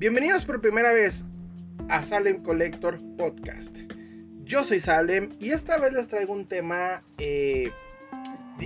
Bienvenidos 0.00 0.46
por 0.46 0.62
primera 0.62 0.94
vez 0.94 1.26
a 1.90 2.02
Salem 2.02 2.42
Collector 2.42 2.98
Podcast. 3.18 3.80
Yo 4.44 4.64
soy 4.64 4.80
Salem 4.80 5.28
y 5.38 5.50
esta 5.50 5.76
vez 5.76 5.92
les 5.92 6.08
traigo 6.08 6.32
un 6.32 6.48
tema, 6.48 7.04
eh, 7.18 7.70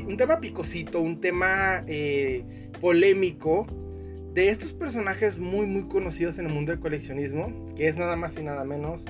un 0.06 0.16
tema 0.16 0.38
picosito, 0.38 1.00
un 1.00 1.20
tema 1.20 1.82
eh, 1.88 2.70
polémico 2.80 3.66
de 4.32 4.48
estos 4.48 4.74
personajes 4.74 5.40
muy 5.40 5.66
muy 5.66 5.88
conocidos 5.88 6.38
en 6.38 6.46
el 6.46 6.52
mundo 6.52 6.70
del 6.70 6.80
coleccionismo, 6.80 7.66
que 7.74 7.88
es 7.88 7.96
nada 7.96 8.14
más 8.14 8.36
y 8.36 8.44
nada 8.44 8.62
menos 8.62 9.04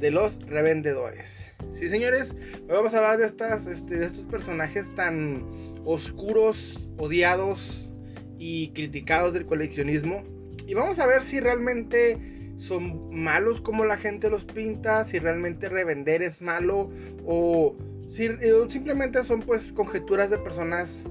de 0.00 0.10
los 0.10 0.40
revendedores. 0.46 1.52
Sí, 1.74 1.90
señores, 1.90 2.34
hoy 2.62 2.74
vamos 2.74 2.94
a 2.94 2.96
hablar 3.00 3.18
de, 3.18 3.26
estas, 3.26 3.66
este, 3.66 3.98
de 3.98 4.06
estos 4.06 4.24
personajes 4.24 4.94
tan 4.94 5.46
oscuros, 5.84 6.90
odiados 6.96 7.90
y 8.38 8.70
criticados 8.70 9.34
del 9.34 9.44
coleccionismo. 9.44 10.35
Y 10.66 10.74
vamos 10.74 10.98
a 10.98 11.06
ver 11.06 11.22
si 11.22 11.40
realmente 11.40 12.18
son 12.56 13.10
malos 13.10 13.60
como 13.60 13.84
la 13.84 13.96
gente 13.96 14.30
los 14.30 14.44
pinta, 14.44 15.04
si 15.04 15.18
realmente 15.18 15.68
revender 15.68 16.22
es 16.22 16.40
malo 16.40 16.90
o 17.26 17.76
si 18.08 18.26
eh, 18.26 18.52
simplemente 18.68 19.22
son 19.24 19.40
pues 19.40 19.72
conjeturas 19.72 20.30
de 20.30 20.38
personas 20.38 21.04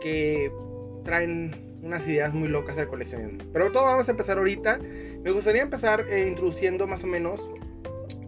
que 0.00 0.52
traen 1.04 1.72
unas 1.82 2.06
ideas 2.06 2.32
muy 2.32 2.48
locas 2.48 2.78
al 2.78 2.88
coleccionismo. 2.88 3.38
Pero 3.52 3.72
todo 3.72 3.84
vamos 3.84 4.08
a 4.08 4.12
empezar 4.12 4.38
ahorita. 4.38 4.78
Me 5.22 5.30
gustaría 5.30 5.62
empezar 5.62 6.06
eh, 6.08 6.28
introduciendo 6.28 6.86
más 6.86 7.04
o 7.04 7.06
menos 7.06 7.50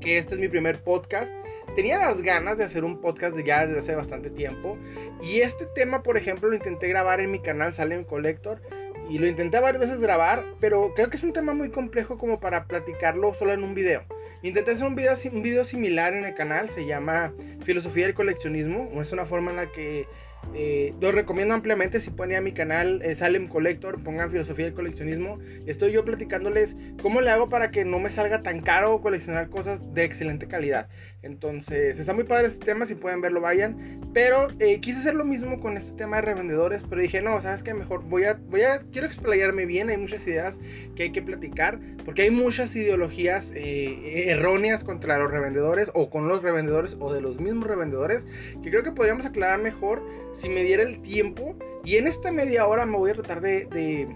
que 0.01 0.19
este 0.19 0.35
es 0.35 0.41
mi 0.41 0.49
primer 0.49 0.83
podcast. 0.83 1.35
Tenía 1.75 1.99
las 1.99 2.23
ganas 2.23 2.59
de 2.59 2.65
hacer 2.65 2.85
un 2.85 3.01
podcast 3.01 3.37
ya 3.45 3.67
desde 3.67 3.81
hace 3.81 3.95
bastante 3.97 4.31
tiempo. 4.31 4.79
Y 5.23 5.41
este 5.41 5.67
tema, 5.67 6.03
por 6.03 6.17
ejemplo, 6.17 6.49
lo 6.49 6.55
intenté 6.55 6.89
grabar 6.89 7.21
en 7.21 7.31
mi 7.31 7.41
canal 7.41 7.73
Salem 7.73 8.05
Collector. 8.05 8.61
Y 9.09 9.19
lo 9.19 9.27
intenté 9.27 9.61
varias 9.61 9.81
veces 9.81 10.01
grabar, 10.01 10.45
pero 10.61 10.92
creo 10.95 11.11
que 11.11 11.17
es 11.17 11.23
un 11.23 11.33
tema 11.33 11.53
muy 11.53 11.70
complejo 11.70 12.17
como 12.17 12.41
para 12.41 12.65
platicarlo 12.67 13.34
solo 13.34 13.53
en 13.53 13.62
un 13.62 13.75
video. 13.75 14.03
Intenté 14.42 14.73
hacer 14.73 14.87
un 14.87 14.95
video, 14.95 15.65
similar 15.65 16.15
en 16.15 16.25
el 16.25 16.34
canal, 16.34 16.69
se 16.69 16.87
llama 16.87 17.33
Filosofía 17.62 18.06
del 18.06 18.15
Coleccionismo. 18.15 18.91
Es 19.01 19.12
una 19.12 19.27
forma 19.27 19.51
en 19.51 19.56
la 19.56 19.73
que 19.73 20.06
eh, 20.55 20.93
lo 21.01 21.12
recomiendo 21.12 21.55
ampliamente 21.55 22.01
si 22.01 22.11
ponen 22.11 22.37
a 22.37 22.41
mi 22.41 22.53
canal 22.53 23.01
eh, 23.03 23.15
Salem 23.15 23.48
Collector, 23.48 24.03
pongan 24.03 24.31
filosofía 24.31 24.67
del 24.67 24.75
coleccionismo. 24.75 25.39
Estoy 25.67 25.93
yo 25.93 26.05
platicándoles 26.05 26.77
cómo 27.00 27.21
le 27.21 27.31
hago 27.31 27.48
para 27.48 27.71
que 27.71 27.84
no 27.84 27.98
me 27.98 28.11
salga 28.11 28.43
tan 28.43 28.61
caro 28.61 29.00
coleccionar 29.00 29.48
cosas 29.48 29.95
de 29.95 30.05
excelente 30.05 30.47
calidad. 30.47 30.89
Entonces, 31.25 31.98
está 31.98 32.12
muy 32.12 32.25
padre 32.25 32.48
este 32.48 32.64
tema, 32.64 32.84
si 32.84 32.94
pueden 32.94 33.22
verlo 33.22 33.41
vayan. 33.41 34.00
Pero 34.12 34.48
eh, 34.58 34.78
quise 34.80 34.98
hacer 34.98 35.14
lo 35.14 35.25
mismo 35.25 35.58
con 35.58 35.77
este 35.77 35.97
tema 35.97 36.16
de 36.16 36.22
revendedores, 36.22 36.84
pero 36.89 37.00
dije, 37.00 37.22
no, 37.22 37.41
sabes 37.41 37.62
que 37.62 37.72
mejor 37.72 38.05
voy 38.05 38.25
a, 38.25 38.34
voy 38.50 38.62
a, 38.62 38.78
quiero 38.92 39.06
explayarme 39.06 39.64
bien, 39.64 39.89
hay 39.89 39.97
muchas 39.97 40.27
ideas 40.27 40.61
que 40.94 41.05
hay 41.05 41.12
que 41.12 41.22
platicar, 41.22 41.81
porque 42.05 42.22
hay 42.22 42.31
muchas 42.31 42.77
ideologías 42.77 43.53
eh, 43.56 44.31
erróneas 44.31 44.84
contra 44.84 45.19
los 45.19 45.31
revendedores 45.31 45.91
o 45.94 46.11
con 46.11 46.28
los 46.28 46.42
revendedores 46.42 46.97
o 47.00 47.12
de 47.12 47.20
los 47.20 47.41
mismos 47.41 47.66
revendedores, 47.66 48.27
que 48.62 48.70
creo 48.70 48.83
que 48.83 48.92
podríamos 48.92 49.27
aclarar 49.27 49.61
mejor 49.61 50.03
si 50.34 50.48
me 50.50 50.62
diera 50.62 50.83
el 50.83 51.00
tiempo. 51.00 51.56
Y 51.84 51.97
en 51.97 52.06
esta 52.06 52.33
media 52.33 52.66
hora 52.66 52.86
me 52.86 52.97
voy 52.97 53.11
a 53.11 53.14
tratar 53.14 53.41
de, 53.41 53.66
de, 53.66 54.09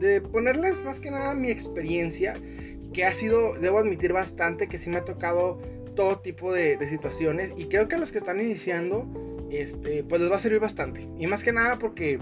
de 0.00 0.20
ponerles 0.20 0.80
más 0.82 1.00
que 1.00 1.10
nada 1.10 1.34
mi 1.34 1.50
experiencia, 1.50 2.34
que 2.92 3.04
ha 3.04 3.12
sido, 3.12 3.54
debo 3.54 3.78
admitir 3.78 4.12
bastante, 4.12 4.68
que 4.68 4.78
sí 4.78 4.90
me 4.90 4.98
ha 4.98 5.04
tocado 5.04 5.58
todo 5.94 6.20
tipo 6.20 6.52
de, 6.52 6.78
situaciones 6.88 7.52
y 7.56 7.66
creo 7.66 7.88
que 7.88 7.96
a 7.96 7.98
los 7.98 8.12
que 8.12 8.18
están 8.18 8.40
iniciando 8.40 9.06
este, 9.50 10.04
pues 10.04 10.20
les 10.20 10.30
va 10.30 10.36
a 10.36 10.40
servir 10.40 10.60
bastante 10.60 11.08
y 11.18 11.26
más 11.26 11.42
que 11.42 11.52
nada 11.52 11.78
porque 11.78 12.18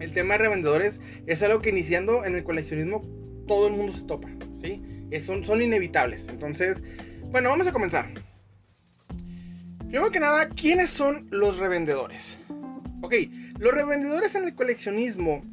el 0.00 0.12
tema 0.12 0.34
de 0.34 0.38
revendedores 0.38 1.00
es 1.26 1.42
algo 1.42 1.60
que 1.60 1.70
iniciando 1.70 2.24
en 2.24 2.34
el 2.34 2.44
coleccionismo 2.44 3.02
todo 3.46 3.68
el 3.68 3.74
mundo 3.74 3.92
se 3.92 4.02
topa, 4.02 4.28
¿sí? 4.60 4.82
son, 5.20 5.44
son 5.44 5.62
inevitables. 5.62 6.28
Entonces, 6.28 6.82
bueno, 7.30 7.50
vamos 7.50 7.66
a 7.66 7.72
comenzar. 7.72 8.12
Primero 9.78 10.10
que 10.10 10.20
nada, 10.20 10.48
¿quiénes 10.48 10.90
son 10.90 11.28
los 11.30 11.58
revendedores? 11.58 12.38
Ok, 13.02 13.14
los 13.58 13.72
revendedores 13.72 14.34
en 14.34 14.44
el 14.44 14.54
coleccionismo, 14.54 15.44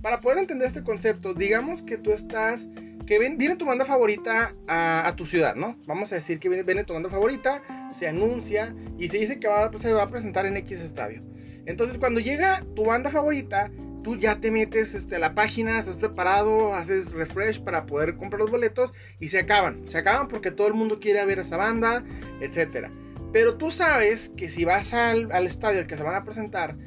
para 0.00 0.20
poder 0.20 0.38
entender 0.38 0.66
este 0.66 0.82
concepto, 0.82 1.34
digamos 1.34 1.82
que 1.82 1.98
tú 1.98 2.12
estás 2.12 2.68
que 3.12 3.36
viene 3.36 3.56
tu 3.56 3.66
banda 3.66 3.84
favorita 3.84 4.54
a, 4.66 5.12
tu 5.16 5.26
ciudad, 5.26 5.54
¿no? 5.54 5.76
Vamos 5.86 6.10
a 6.12 6.14
decir 6.14 6.38
que 6.38 6.48
viene, 6.48 6.84
tu 6.84 6.94
banda 6.94 7.10
favorita, 7.10 7.62
se 7.90 8.08
anuncia 8.08 8.74
y 8.98 9.08
se 9.08 9.18
dice 9.18 9.38
que 9.38 9.48
va, 9.48 9.70
se 9.78 9.92
va 9.92 10.04
a 10.04 10.10
presentar 10.10 10.46
en 10.46 10.56
X 10.56 10.80
estadio. 10.80 11.22
Entonces, 11.66 11.98
cuando 11.98 12.20
llega 12.20 12.64
tu 12.74 12.86
banda 12.86 13.10
favorita, 13.10 13.70
tú 14.02 14.16
ya 14.16 14.40
te 14.40 14.50
metes 14.50 14.94
este, 14.94 15.16
a 15.16 15.18
la 15.18 15.34
página, 15.34 15.78
estás 15.78 15.96
preparado, 15.96 16.74
haces 16.74 17.12
refresh 17.12 17.62
para 17.62 17.84
poder 17.84 18.16
comprar 18.16 18.40
los 18.40 18.50
boletos 18.50 18.94
y 19.20 19.28
se 19.28 19.40
acaban. 19.40 19.86
Se 19.88 19.98
acaban 19.98 20.28
porque 20.28 20.50
todo 20.50 20.68
el 20.68 20.74
mundo 20.74 20.98
quiere 20.98 21.22
ver 21.26 21.38
a 21.38 21.42
esa 21.42 21.58
banda, 21.58 22.02
etc. 22.40 22.88
Pero 23.30 23.58
tú 23.58 23.70
sabes 23.70 24.30
que 24.30 24.48
si 24.48 24.64
vas 24.64 24.94
al, 24.94 25.30
al 25.32 25.46
estadio 25.46 25.80
al 25.80 25.86
que 25.86 25.98
se 25.98 26.02
van 26.02 26.14
a 26.14 26.24
presentar, 26.24 26.78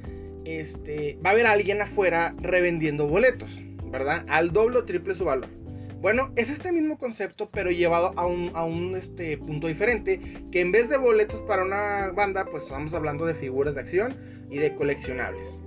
este, 0.43 1.19
va 1.23 1.29
a 1.29 1.33
haber 1.33 1.45
alguien 1.45 1.83
afuera 1.83 2.33
revendiendo 2.39 3.07
boletos, 3.07 3.51
¿verdad? 3.91 4.25
Al 4.27 4.53
doble 4.53 4.79
o 4.79 4.85
triple 4.85 5.13
su 5.13 5.25
valor. 5.25 5.64
Bueno, 6.01 6.31
es 6.35 6.49
este 6.49 6.71
mismo 6.71 6.97
concepto, 6.97 7.49
pero 7.51 7.71
llevado 7.71 8.13
a 8.15 8.25
un, 8.25 8.95
este, 8.95 9.37
punto 9.37 9.67
diferente, 9.67 10.19
que 10.51 10.61
en 10.61 10.71
vez 10.71 10.89
de 10.89 10.97
boletos 10.97 11.41
para 11.41 11.63
una 11.63 12.11
banda, 12.11 12.45
pues 12.45 12.63
estamos 12.63 12.93
hablando 12.93 13.25
de 13.25 13.33
figuras 13.33 13.75
de 13.75 13.81
acción 13.81 14.15
y 14.49 14.59
de 14.59 14.75
coleccionables. 14.75 15.57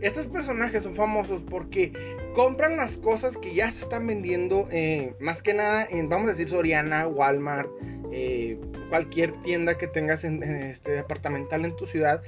Estos 0.00 0.26
personajes 0.26 0.82
son 0.82 0.94
famosos 0.94 1.42
porque 1.42 1.92
compran 2.34 2.76
las 2.76 2.98
cosas 2.98 3.36
que 3.36 3.54
ya 3.54 3.70
se 3.70 3.84
están 3.84 4.06
vendiendo, 4.06 4.68
eh, 4.70 5.14
más 5.20 5.42
que 5.42 5.54
nada 5.54 5.86
en, 5.88 6.08
vamos 6.08 6.26
a 6.26 6.30
decir, 6.30 6.48
Soriana, 6.48 7.06
Walmart, 7.06 7.70
eh, 8.12 8.58
cualquier 8.88 9.32
tienda 9.42 9.76
que 9.76 9.88
tengas 9.88 10.24
en, 10.24 10.42
este 10.42 10.92
departamental 10.92 11.64
en 11.64 11.76
tu 11.76 11.86
ciudad, 11.86 12.22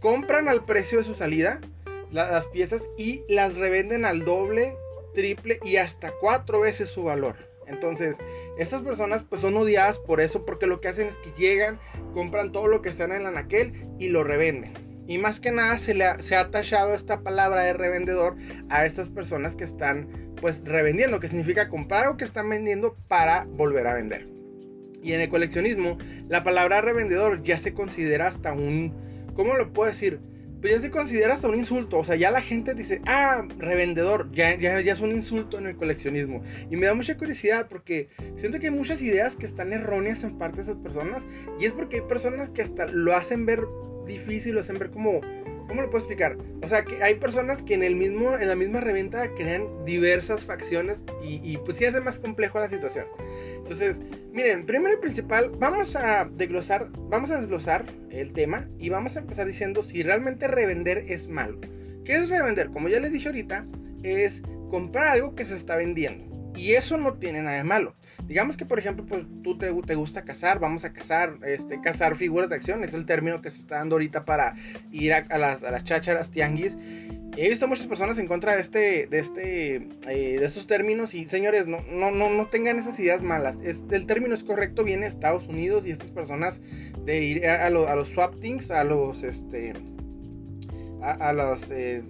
compran 0.00 0.48
al 0.48 0.64
precio 0.64 0.98
de 0.98 1.04
su 1.04 1.14
salida 1.14 1.60
las 2.10 2.48
piezas 2.48 2.90
y 2.98 3.22
las 3.28 3.56
revenden 3.56 4.04
al 4.04 4.24
doble 4.24 4.74
triple 5.12 5.58
y 5.64 5.76
hasta 5.76 6.12
cuatro 6.20 6.60
veces 6.60 6.88
su 6.88 7.04
valor. 7.04 7.36
Entonces, 7.66 8.16
estas 8.58 8.82
personas 8.82 9.22
pues 9.28 9.40
son 9.42 9.56
odiadas 9.56 9.98
por 9.98 10.20
eso, 10.20 10.44
porque 10.44 10.66
lo 10.66 10.80
que 10.80 10.88
hacen 10.88 11.08
es 11.08 11.16
que 11.18 11.32
llegan, 11.32 11.78
compran 12.14 12.52
todo 12.52 12.66
lo 12.66 12.82
que 12.82 12.88
está 12.88 13.04
en 13.04 13.12
el 13.12 13.26
anaquel 13.26 13.72
y 13.98 14.08
lo 14.08 14.24
revenden. 14.24 14.72
Y 15.06 15.18
más 15.18 15.40
que 15.40 15.50
nada 15.50 15.78
se, 15.78 15.94
le 15.94 16.04
ha, 16.04 16.20
se 16.20 16.36
ha 16.36 16.50
tachado 16.50 16.94
esta 16.94 17.22
palabra 17.22 17.62
de 17.62 17.72
revendedor 17.72 18.36
a 18.68 18.86
estas 18.86 19.08
personas 19.08 19.56
que 19.56 19.64
están 19.64 20.34
pues 20.40 20.62
revendiendo, 20.64 21.20
que 21.20 21.28
significa 21.28 21.68
comprar 21.68 22.08
o 22.08 22.16
que 22.16 22.24
están 22.24 22.48
vendiendo 22.48 22.96
para 23.08 23.44
volver 23.44 23.86
a 23.86 23.94
vender. 23.94 24.28
Y 25.02 25.14
en 25.14 25.20
el 25.20 25.28
coleccionismo, 25.28 25.98
la 26.28 26.44
palabra 26.44 26.80
revendedor 26.80 27.42
ya 27.42 27.58
se 27.58 27.72
considera 27.72 28.26
hasta 28.26 28.52
un, 28.52 28.94
¿cómo 29.34 29.56
lo 29.56 29.72
puedo 29.72 29.88
decir? 29.88 30.20
Pues 30.60 30.74
ya 30.74 30.80
se 30.80 30.90
considera 30.90 31.34
hasta 31.34 31.48
un 31.48 31.58
insulto. 31.58 31.98
O 31.98 32.04
sea, 32.04 32.16
ya 32.16 32.30
la 32.30 32.40
gente 32.40 32.74
dice, 32.74 33.00
ah, 33.06 33.46
revendedor, 33.58 34.30
ya, 34.32 34.56
ya, 34.58 34.80
ya 34.80 34.92
es 34.92 35.00
un 35.00 35.10
insulto 35.10 35.58
en 35.58 35.66
el 35.66 35.76
coleccionismo. 35.76 36.42
Y 36.70 36.76
me 36.76 36.86
da 36.86 36.94
mucha 36.94 37.16
curiosidad 37.16 37.68
porque 37.68 38.08
siento 38.36 38.58
que 38.58 38.66
hay 38.66 38.72
muchas 38.72 39.02
ideas 39.02 39.36
que 39.36 39.46
están 39.46 39.72
erróneas 39.72 40.22
en 40.24 40.38
parte 40.38 40.56
de 40.56 40.62
esas 40.62 40.76
personas. 40.76 41.26
Y 41.58 41.64
es 41.64 41.72
porque 41.72 41.96
hay 41.96 42.02
personas 42.02 42.50
que 42.50 42.62
hasta 42.62 42.86
lo 42.86 43.14
hacen 43.14 43.46
ver 43.46 43.60
difícil, 44.06 44.54
lo 44.54 44.60
hacen 44.60 44.78
ver 44.78 44.90
como... 44.90 45.20
¿Cómo 45.68 45.82
lo 45.82 45.88
puedo 45.88 46.04
explicar? 46.04 46.36
O 46.62 46.68
sea, 46.68 46.84
que 46.84 47.00
hay 47.00 47.14
personas 47.14 47.62
que 47.62 47.74
en, 47.74 47.84
el 47.84 47.94
mismo, 47.94 48.34
en 48.34 48.48
la 48.48 48.56
misma 48.56 48.80
reventa 48.80 49.32
crean 49.36 49.84
diversas 49.84 50.44
facciones 50.44 51.00
y, 51.22 51.40
y 51.48 51.58
pues 51.58 51.76
sí 51.76 51.84
hace 51.84 52.00
más 52.00 52.18
complejo 52.18 52.58
la 52.58 52.66
situación. 52.66 53.06
Entonces, 53.62 54.00
miren, 54.32 54.66
primero 54.66 54.94
y 54.94 55.00
principal, 55.00 55.50
vamos 55.58 55.94
a 55.96 56.24
desglosar, 56.24 56.90
vamos 57.08 57.30
a 57.30 57.38
desglosar 57.38 57.86
el 58.10 58.32
tema 58.32 58.68
y 58.78 58.88
vamos 58.88 59.16
a 59.16 59.20
empezar 59.20 59.46
diciendo 59.46 59.82
si 59.82 60.02
realmente 60.02 60.48
revender 60.48 61.04
es 61.08 61.28
malo. 61.28 61.60
¿Qué 62.04 62.16
es 62.16 62.28
revender? 62.28 62.70
Como 62.70 62.88
ya 62.88 63.00
les 63.00 63.12
dije 63.12 63.28
ahorita, 63.28 63.66
es 64.02 64.42
comprar 64.70 65.08
algo 65.08 65.34
que 65.34 65.44
se 65.44 65.54
está 65.54 65.76
vendiendo. 65.76 66.52
Y 66.56 66.72
eso 66.72 66.96
no 66.96 67.14
tiene 67.14 67.42
nada 67.42 67.58
de 67.58 67.64
malo. 67.64 67.94
Digamos 68.30 68.56
que, 68.56 68.64
por 68.64 68.78
ejemplo, 68.78 69.04
pues 69.04 69.24
tú 69.42 69.58
te, 69.58 69.94
gusta 69.96 70.24
cazar, 70.24 70.60
vamos 70.60 70.84
a 70.84 70.92
cazar, 70.92 71.40
este, 71.42 71.80
cazar 71.80 72.14
figuras 72.14 72.48
de 72.48 72.54
acción, 72.54 72.84
es 72.84 72.94
el 72.94 73.04
término 73.04 73.42
que 73.42 73.50
se 73.50 73.58
está 73.58 73.78
dando 73.78 73.96
ahorita 73.96 74.24
para 74.24 74.54
ir 74.92 75.12
a, 75.12 75.36
las, 75.36 75.64
a 75.64 75.72
las 75.72 75.82
chácharas, 75.82 76.30
tianguis. 76.30 76.78
He 77.36 77.48
visto 77.48 77.66
muchas 77.66 77.88
personas 77.88 78.20
en 78.20 78.28
contra 78.28 78.54
de 78.54 78.60
este, 78.60 79.08
de 79.08 79.18
este, 79.18 79.76
eh, 80.08 80.36
de 80.38 80.44
estos 80.44 80.68
términos 80.68 81.12
y 81.12 81.28
señores, 81.28 81.66
no, 81.66 81.80
no, 81.90 82.12
no, 82.12 82.30
no 82.30 82.46
tengan 82.46 82.78
esas 82.78 83.00
ideas 83.00 83.20
malas. 83.20 83.56
Es, 83.64 83.82
el 83.90 84.06
término 84.06 84.36
es 84.36 84.44
correcto, 84.44 84.84
viene 84.84 85.02
de 85.02 85.08
Estados 85.08 85.48
Unidos 85.48 85.84
y 85.84 85.90
estas 85.90 86.12
personas 86.12 86.62
de 87.04 87.24
ir 87.24 87.46
a, 87.48 87.68
los 87.68 88.08
swap 88.10 88.38
things, 88.38 88.70
a 88.70 88.84
los, 88.84 89.24
este, 89.24 89.72
a, 91.02 91.32
los, 91.32 91.68
eh, 91.72 92.04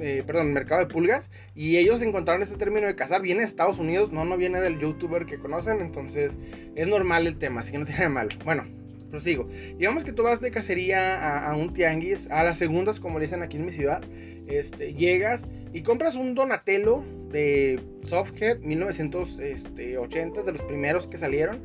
eh, 0.00 0.22
perdón, 0.26 0.52
mercado 0.52 0.80
de 0.80 0.92
pulgas 0.92 1.30
y 1.54 1.76
ellos 1.76 2.02
encontraron 2.02 2.42
este 2.42 2.56
término 2.56 2.86
de 2.86 2.96
cazar, 2.96 3.22
viene 3.22 3.40
de 3.40 3.46
Estados 3.46 3.78
Unidos, 3.78 4.12
no, 4.12 4.24
no 4.24 4.36
viene 4.36 4.60
del 4.60 4.78
youtuber 4.78 5.26
que 5.26 5.38
conocen, 5.38 5.80
entonces 5.80 6.36
es 6.74 6.88
normal 6.88 7.26
el 7.26 7.36
tema, 7.36 7.60
así 7.60 7.72
que 7.72 7.78
no 7.78 7.84
tiene 7.84 8.00
nada 8.00 8.10
malo. 8.10 8.30
Bueno, 8.44 8.64
prosigo. 9.10 9.48
Digamos 9.78 10.04
que 10.04 10.12
tú 10.12 10.22
vas 10.22 10.40
de 10.40 10.50
cacería 10.50 11.46
a, 11.46 11.54
un 11.54 11.72
tianguis, 11.72 12.30
a 12.30 12.44
las 12.44 12.58
segundas, 12.58 13.00
como 13.00 13.18
le 13.18 13.26
dicen 13.26 13.42
aquí 13.42 13.56
en 13.56 13.66
mi 13.66 13.72
ciudad 13.72 14.02
este, 14.50 14.94
llegas 14.94 15.46
y 15.72 15.82
compras 15.82 16.16
un 16.16 16.34
Donatello 16.34 17.04
de 17.30 17.78
Softhead 18.02 18.58
1980, 18.58 20.42
de 20.42 20.52
los 20.52 20.62
primeros 20.62 21.06
que 21.06 21.18
salieron. 21.18 21.62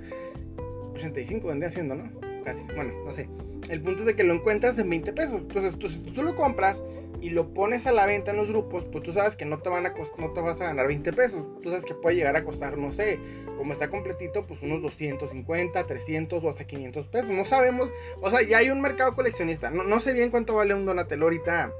85 0.93 1.47
vendría 1.47 1.69
siendo, 1.69 1.95
¿no? 1.95 2.11
Casi, 2.43 2.63
bueno, 2.75 2.93
no 3.03 3.11
sé. 3.11 3.27
El 3.69 3.81
punto 3.81 4.01
es 4.01 4.05
de 4.05 4.15
que 4.15 4.23
lo 4.23 4.35
encuentras 4.35 4.77
en 4.77 4.89
20 4.89 5.13
pesos. 5.13 5.41
Entonces, 5.41 5.77
tú, 5.79 5.89
tú 6.11 6.21
lo 6.21 6.35
compras 6.35 6.83
y 7.21 7.29
lo 7.29 7.53
pones 7.53 7.87
a 7.87 7.91
la 7.91 8.05
venta 8.05 8.31
en 8.31 8.37
los 8.37 8.47
grupos, 8.47 8.85
pues 8.91 9.03
tú 9.03 9.11
sabes 9.11 9.35
que 9.35 9.45
no 9.45 9.59
te, 9.59 9.69
van 9.69 9.85
a 9.85 9.93
no 10.17 10.31
te 10.31 10.41
vas 10.41 10.61
a 10.61 10.65
ganar 10.65 10.87
20 10.87 11.13
pesos. 11.13 11.45
Tú 11.61 11.69
sabes 11.69 11.85
que 11.85 11.93
puede 11.93 12.15
llegar 12.15 12.35
a 12.35 12.43
costar, 12.43 12.77
no 12.77 12.91
sé, 12.91 13.19
como 13.57 13.73
está 13.73 13.89
completito, 13.89 14.45
pues 14.45 14.61
unos 14.61 14.81
250, 14.81 15.85
300 15.85 16.43
o 16.43 16.49
hasta 16.49 16.65
500 16.65 17.07
pesos. 17.07 17.29
No 17.29 17.45
sabemos, 17.45 17.89
o 18.21 18.29
sea, 18.29 18.41
ya 18.41 18.59
hay 18.59 18.69
un 18.69 18.81
mercado 18.81 19.13
coleccionista. 19.13 19.69
No, 19.71 19.83
no 19.83 19.99
sé 19.99 20.13
bien 20.13 20.31
cuánto 20.31 20.55
vale 20.55 20.73
un 20.73 20.85
Donatello 20.85 21.23
ahorita. 21.23 21.71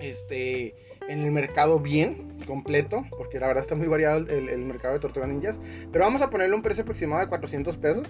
Este, 0.00 0.74
en 1.08 1.20
el 1.20 1.30
mercado 1.30 1.80
bien, 1.80 2.38
completo, 2.46 3.04
porque 3.16 3.38
la 3.38 3.46
verdad 3.46 3.62
está 3.62 3.74
muy 3.74 3.88
variado 3.88 4.18
el, 4.18 4.48
el 4.48 4.60
mercado 4.60 4.94
de 4.94 5.00
Tortuga 5.00 5.26
Ninjas. 5.26 5.60
Pero 5.92 6.04
vamos 6.04 6.22
a 6.22 6.30
ponerle 6.30 6.54
un 6.54 6.62
precio 6.62 6.82
aproximado 6.82 7.20
de 7.20 7.28
400 7.28 7.76
pesos. 7.76 8.06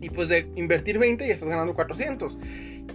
Y 0.00 0.10
pues 0.10 0.28
de 0.28 0.48
invertir 0.56 0.98
20 0.98 1.26
ya 1.26 1.34
estás 1.34 1.48
ganando 1.48 1.74
400. 1.74 2.38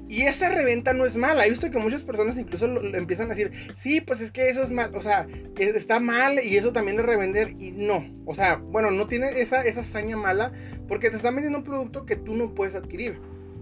Y 0.07 0.23
esa 0.23 0.49
reventa 0.49 0.93
no 0.93 1.05
es 1.05 1.15
mala. 1.15 1.45
He 1.45 1.49
visto 1.49 1.69
que 1.69 1.77
muchas 1.77 2.03
personas 2.03 2.37
incluso 2.37 2.67
lo, 2.67 2.97
empiezan 2.97 3.27
a 3.27 3.35
decir, 3.35 3.51
sí, 3.75 4.01
pues 4.01 4.21
es 4.21 4.31
que 4.31 4.49
eso 4.49 4.63
es 4.63 4.71
mal, 4.71 4.93
o 4.95 5.01
sea, 5.01 5.27
está 5.57 5.99
mal 5.99 6.39
y 6.43 6.57
eso 6.57 6.73
también 6.73 6.99
es 6.99 7.05
revender. 7.05 7.55
Y 7.59 7.71
no, 7.71 8.03
o 8.25 8.33
sea, 8.33 8.55
bueno, 8.55 8.89
no 8.89 9.07
tiene 9.07 9.39
esa, 9.39 9.61
esa 9.61 9.81
hazaña 9.81 10.17
mala 10.17 10.51
porque 10.87 11.09
te 11.09 11.17
están 11.17 11.35
vendiendo 11.35 11.59
un 11.59 11.63
producto 11.63 12.05
que 12.05 12.15
tú 12.15 12.35
no 12.35 12.55
puedes 12.55 12.75
adquirir. 12.75 13.19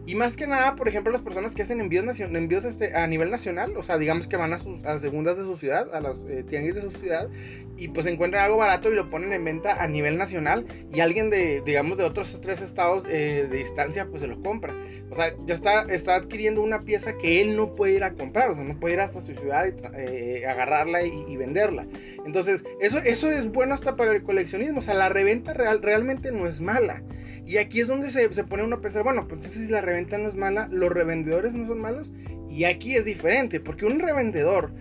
Y 0.07 0.15
más 0.15 0.38
que 0.38 0.48
nada, 0.48 0.77
por 0.77 0.88
ejemplo, 0.88 1.12
las 1.12 1.21
personas 1.21 1.54
que 1.54 1.63
hacen 1.63 1.81
envíos, 1.81 2.18
envíos 2.21 2.63
este, 2.63 2.95
a 2.95 3.06
nivel 3.07 3.30
nacional, 3.30 3.75
o 3.75 3.83
sea, 3.83 3.98
digamos 3.98 4.30
que 4.30 4.38
van 4.38 4.54
a, 4.54 4.57
sus, 4.57 4.81
a 4.86 4.98
segundas 5.00 5.36
de 5.36 5.44
su 5.44 5.57
ciudad, 5.57 5.94
a 5.94 6.00
las 6.00 6.18
eh, 6.30 6.45
tianguis 6.48 6.75
de 6.75 6.81
su 6.81 6.92
ciudad, 6.92 7.27
y 7.75 7.89
pues 7.89 8.06
encuentran 8.06 8.45
algo 8.45 8.56
barato 8.56 8.89
y 8.89 8.95
lo 8.95 9.09
ponen 9.09 9.33
en 9.33 9.44
venta 9.44 9.83
a 9.83 9.86
nivel 9.89 10.18
nacional, 10.18 10.65
y 10.94 11.01
alguien 11.01 11.30
de, 11.30 11.62
digamos, 11.65 11.98
de 11.98 12.06
otros 12.06 12.39
tres 12.39 12.62
estados 12.62 13.04
eh, 13.09 13.48
de 13.51 13.57
distancia, 13.57 14.07
pues 14.07 14.21
se 14.21 14.30
lo 14.30 14.39
compra. 14.39 14.74
O 15.09 15.15
sea, 15.15 15.33
ya 15.45 15.54
está, 15.54 15.81
está 15.81 16.15
adquiriendo 16.15 16.62
una 16.62 16.80
pieza 16.80 17.18
que 17.18 17.42
él 17.42 17.57
no 17.57 17.75
puede 17.75 17.95
ir 17.95 18.06
a 18.06 18.13
comprar, 18.13 18.51
o 18.51 18.56
sea, 18.56 18.63
no 18.63 18.80
puede 18.80 18.94
ir 18.94 19.01
hasta 19.01 19.19
su 19.19 19.36
ciudad 19.36 19.65
y 19.65 19.74
eh, 19.98 20.48
agarrarla 20.48 21.01
y, 21.01 21.36
venderla. 21.36 21.86
Entonces, 22.25 22.63
eso, 22.80 23.00
eso 23.00 23.30
es 23.30 23.51
bueno 23.51 23.74
hasta 23.74 23.98
para 23.98 24.13
el 24.13 24.24
coleccionismo, 24.24 24.80
o 24.80 24.81
sea, 24.81 24.94
la 24.94 25.10
reventa 25.10 25.53
real, 25.53 25.81
realmente 25.81 26.31
no 26.31 26.48
es 26.48 26.62
mala. 26.62 27.03
Y 27.47 27.59
aquí 27.59 27.79
es 27.79 27.88
donde 27.88 28.11
se, 28.11 28.29
pone 28.44 28.63
uno 28.63 28.75
a 28.75 28.81
pensar, 28.81 29.03
bueno, 29.03 29.25
pues 29.25 29.39
entonces 29.39 29.67
si 29.67 29.71
la 29.71 29.79
reventa 29.79 30.17
no 30.17 30.27
es 30.27 30.35
mala, 30.35 30.67
los 30.69 30.91
revendedores 30.91 31.55
no 31.55 31.65
son 31.65 31.79
malos. 31.79 32.11
Y 32.49 32.65
aquí 32.65 32.95
es 32.95 33.05
diferente, 33.05 33.61
porque 33.61 33.85
un 33.85 33.99
revendedor 33.99 34.73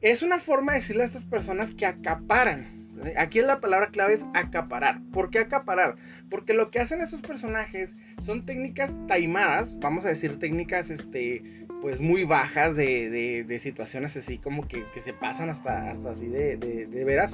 es 0.00 0.22
una 0.22 0.38
forma 0.38 0.72
de 0.72 0.78
decirle 0.78 1.02
a 1.02 1.06
estas 1.06 1.24
personas 1.24 1.74
que 1.74 1.86
acaparan. 1.86 2.84
Aquí 3.18 3.40
la 3.40 3.60
palabra 3.60 3.88
clave 3.88 4.14
es 4.14 4.24
acaparar. 4.32 5.00
¿Por 5.12 5.30
qué 5.30 5.40
acaparar? 5.40 5.96
Porque 6.30 6.54
lo 6.54 6.70
que 6.70 6.78
hacen 6.78 7.00
estos 7.00 7.20
personajes 7.20 7.96
son 8.22 8.46
técnicas 8.46 8.96
taimadas, 9.08 9.76
vamos 9.80 10.04
a 10.04 10.08
decir 10.08 10.38
técnicas 10.38 10.90
este, 10.90 11.66
pues 11.82 12.00
muy 12.00 12.22
bajas 12.22 12.76
de, 12.76 13.58
situaciones 13.60 14.16
así 14.16 14.38
como 14.38 14.68
que, 14.68 14.84
se 15.00 15.12
pasan 15.14 15.50
hasta, 15.50 15.90
hasta 15.90 16.10
así 16.10 16.28
de, 16.28 16.56
de, 16.58 17.04
veras. 17.04 17.32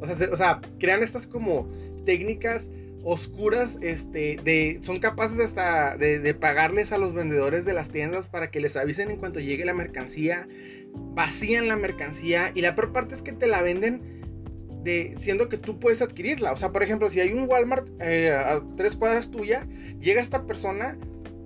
O 0.00 0.06
sea, 0.06 0.28
o 0.30 0.36
sea, 0.36 0.60
crean 0.78 1.02
estas 1.02 1.26
como 1.26 1.66
técnicas 2.04 2.70
oscuras, 3.10 3.78
este, 3.80 4.38
de, 4.44 4.80
son 4.82 4.98
capaces 4.98 5.40
hasta 5.40 5.96
de, 5.96 6.34
pagarles 6.34 6.92
a 6.92 6.98
los 6.98 7.14
vendedores 7.14 7.64
de 7.64 7.72
las 7.72 7.90
tiendas 7.90 8.26
para 8.26 8.50
que 8.50 8.60
les 8.60 8.76
avisen 8.76 9.10
en 9.10 9.16
cuanto 9.16 9.40
llegue 9.40 9.64
la 9.64 9.72
mercancía, 9.72 10.46
vacían 10.92 11.68
la 11.68 11.76
mercancía 11.76 12.52
y 12.54 12.60
la 12.60 12.74
peor 12.74 12.92
parte 12.92 13.14
es 13.14 13.22
que 13.22 13.32
te 13.32 13.46
la 13.46 13.62
venden 13.62 14.02
de, 14.84 15.14
siendo 15.16 15.48
que 15.48 15.56
tú 15.56 15.80
puedes 15.80 16.02
adquirirla. 16.02 16.52
O 16.52 16.58
sea, 16.58 16.70
por 16.70 16.82
ejemplo, 16.82 17.10
si 17.10 17.20
hay 17.20 17.32
un 17.32 17.48
Walmart 17.48 17.88
eh, 17.98 18.30
a 18.30 18.62
tres 18.76 18.94
cuadras 18.94 19.30
tuya, 19.30 19.66
llega 20.00 20.20
esta 20.20 20.46
persona 20.46 20.98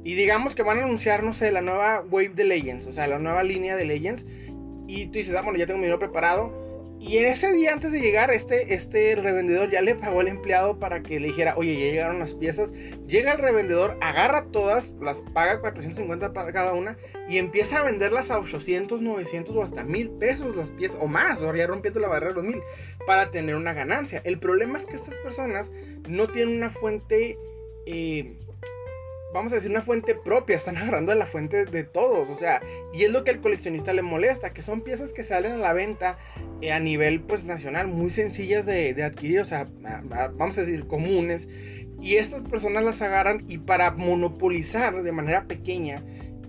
y 0.02 0.14
digamos 0.14 0.56
que 0.56 0.64
van 0.64 0.78
a 0.78 0.82
anunciar, 0.82 1.22
no 1.22 1.32
sé, 1.32 1.52
la 1.52 1.60
nueva 1.60 2.04
Wave 2.10 2.30
de 2.34 2.44
Legends, 2.44 2.88
o 2.88 2.92
sea, 2.92 3.06
la 3.06 3.20
nueva 3.20 3.44
línea 3.44 3.76
de 3.76 3.84
Legends. 3.84 4.26
Y 4.88 5.06
tú 5.06 5.12
dices, 5.12 5.36
ah, 5.36 5.42
bueno, 5.42 5.60
ya 5.60 5.66
tengo 5.66 5.78
mi 5.78 5.84
dinero 5.84 6.00
preparado 6.00 6.61
y 7.04 7.18
en 7.18 7.26
ese 7.26 7.50
día 7.50 7.72
antes 7.72 7.90
de 7.90 8.00
llegar, 8.00 8.30
este, 8.30 8.74
este 8.74 9.16
revendedor 9.16 9.72
ya 9.72 9.82
le 9.82 9.96
pagó 9.96 10.20
al 10.20 10.28
empleado 10.28 10.78
para 10.78 11.02
que 11.02 11.18
le 11.18 11.26
dijera, 11.26 11.56
oye, 11.56 11.74
ya 11.74 11.92
llegaron 11.92 12.20
las 12.20 12.34
piezas. 12.34 12.72
Llega 13.08 13.32
el 13.32 13.38
revendedor, 13.38 13.96
agarra 14.00 14.46
todas, 14.52 14.94
las 15.00 15.20
paga 15.34 15.60
450 15.60 16.32
para 16.32 16.52
cada 16.52 16.74
una 16.74 16.96
y 17.28 17.38
empieza 17.38 17.78
a 17.78 17.82
venderlas 17.82 18.30
a 18.30 18.38
800, 18.38 19.00
900 19.00 19.56
o 19.56 19.62
hasta 19.64 19.82
1000 19.82 20.10
pesos 20.10 20.54
las 20.54 20.70
piezas, 20.70 20.96
o 21.00 21.08
más, 21.08 21.42
o 21.42 21.52
ya 21.52 21.66
rompiendo 21.66 21.98
la 21.98 22.06
barrera 22.06 22.34
de 22.34 22.36
los 22.36 22.44
1000, 22.44 22.62
para 23.04 23.32
tener 23.32 23.56
una 23.56 23.72
ganancia. 23.72 24.22
El 24.24 24.38
problema 24.38 24.78
es 24.78 24.86
que 24.86 24.94
estas 24.94 25.14
personas 25.16 25.72
no 26.08 26.28
tienen 26.28 26.56
una 26.56 26.70
fuente 26.70 27.36
eh, 27.86 28.36
vamos 29.32 29.52
a 29.52 29.56
decir, 29.56 29.70
una 29.70 29.82
fuente 29.82 30.14
propia, 30.14 30.56
están 30.56 30.76
agarrando 30.78 31.12
de 31.12 31.18
la 31.18 31.26
fuente 31.26 31.64
de 31.64 31.84
todos, 31.84 32.28
o 32.28 32.34
sea, 32.34 32.62
y 32.92 33.04
es 33.04 33.12
lo 33.12 33.24
que 33.24 33.30
al 33.30 33.40
coleccionista 33.40 33.92
le 33.92 34.02
molesta, 34.02 34.50
que 34.50 34.62
son 34.62 34.82
piezas 34.82 35.12
que 35.12 35.22
salen 35.22 35.52
a 35.52 35.56
la 35.56 35.72
venta 35.72 36.18
eh, 36.60 36.72
a 36.72 36.80
nivel 36.80 37.22
pues 37.22 37.44
nacional, 37.44 37.88
muy 37.88 38.10
sencillas 38.10 38.66
de, 38.66 39.02
adquirir, 39.02 39.40
o 39.40 39.44
sea, 39.44 39.66
vamos 40.36 40.58
a 40.58 40.62
decir, 40.62 40.86
comunes, 40.86 41.48
y 42.00 42.16
estas 42.16 42.42
personas 42.42 42.82
las 42.82 43.00
agarran 43.00 43.44
y 43.48 43.58
para 43.58 43.92
monopolizar 43.92 45.02
de 45.02 45.12
manera 45.12 45.46
pequeña, 45.46 46.02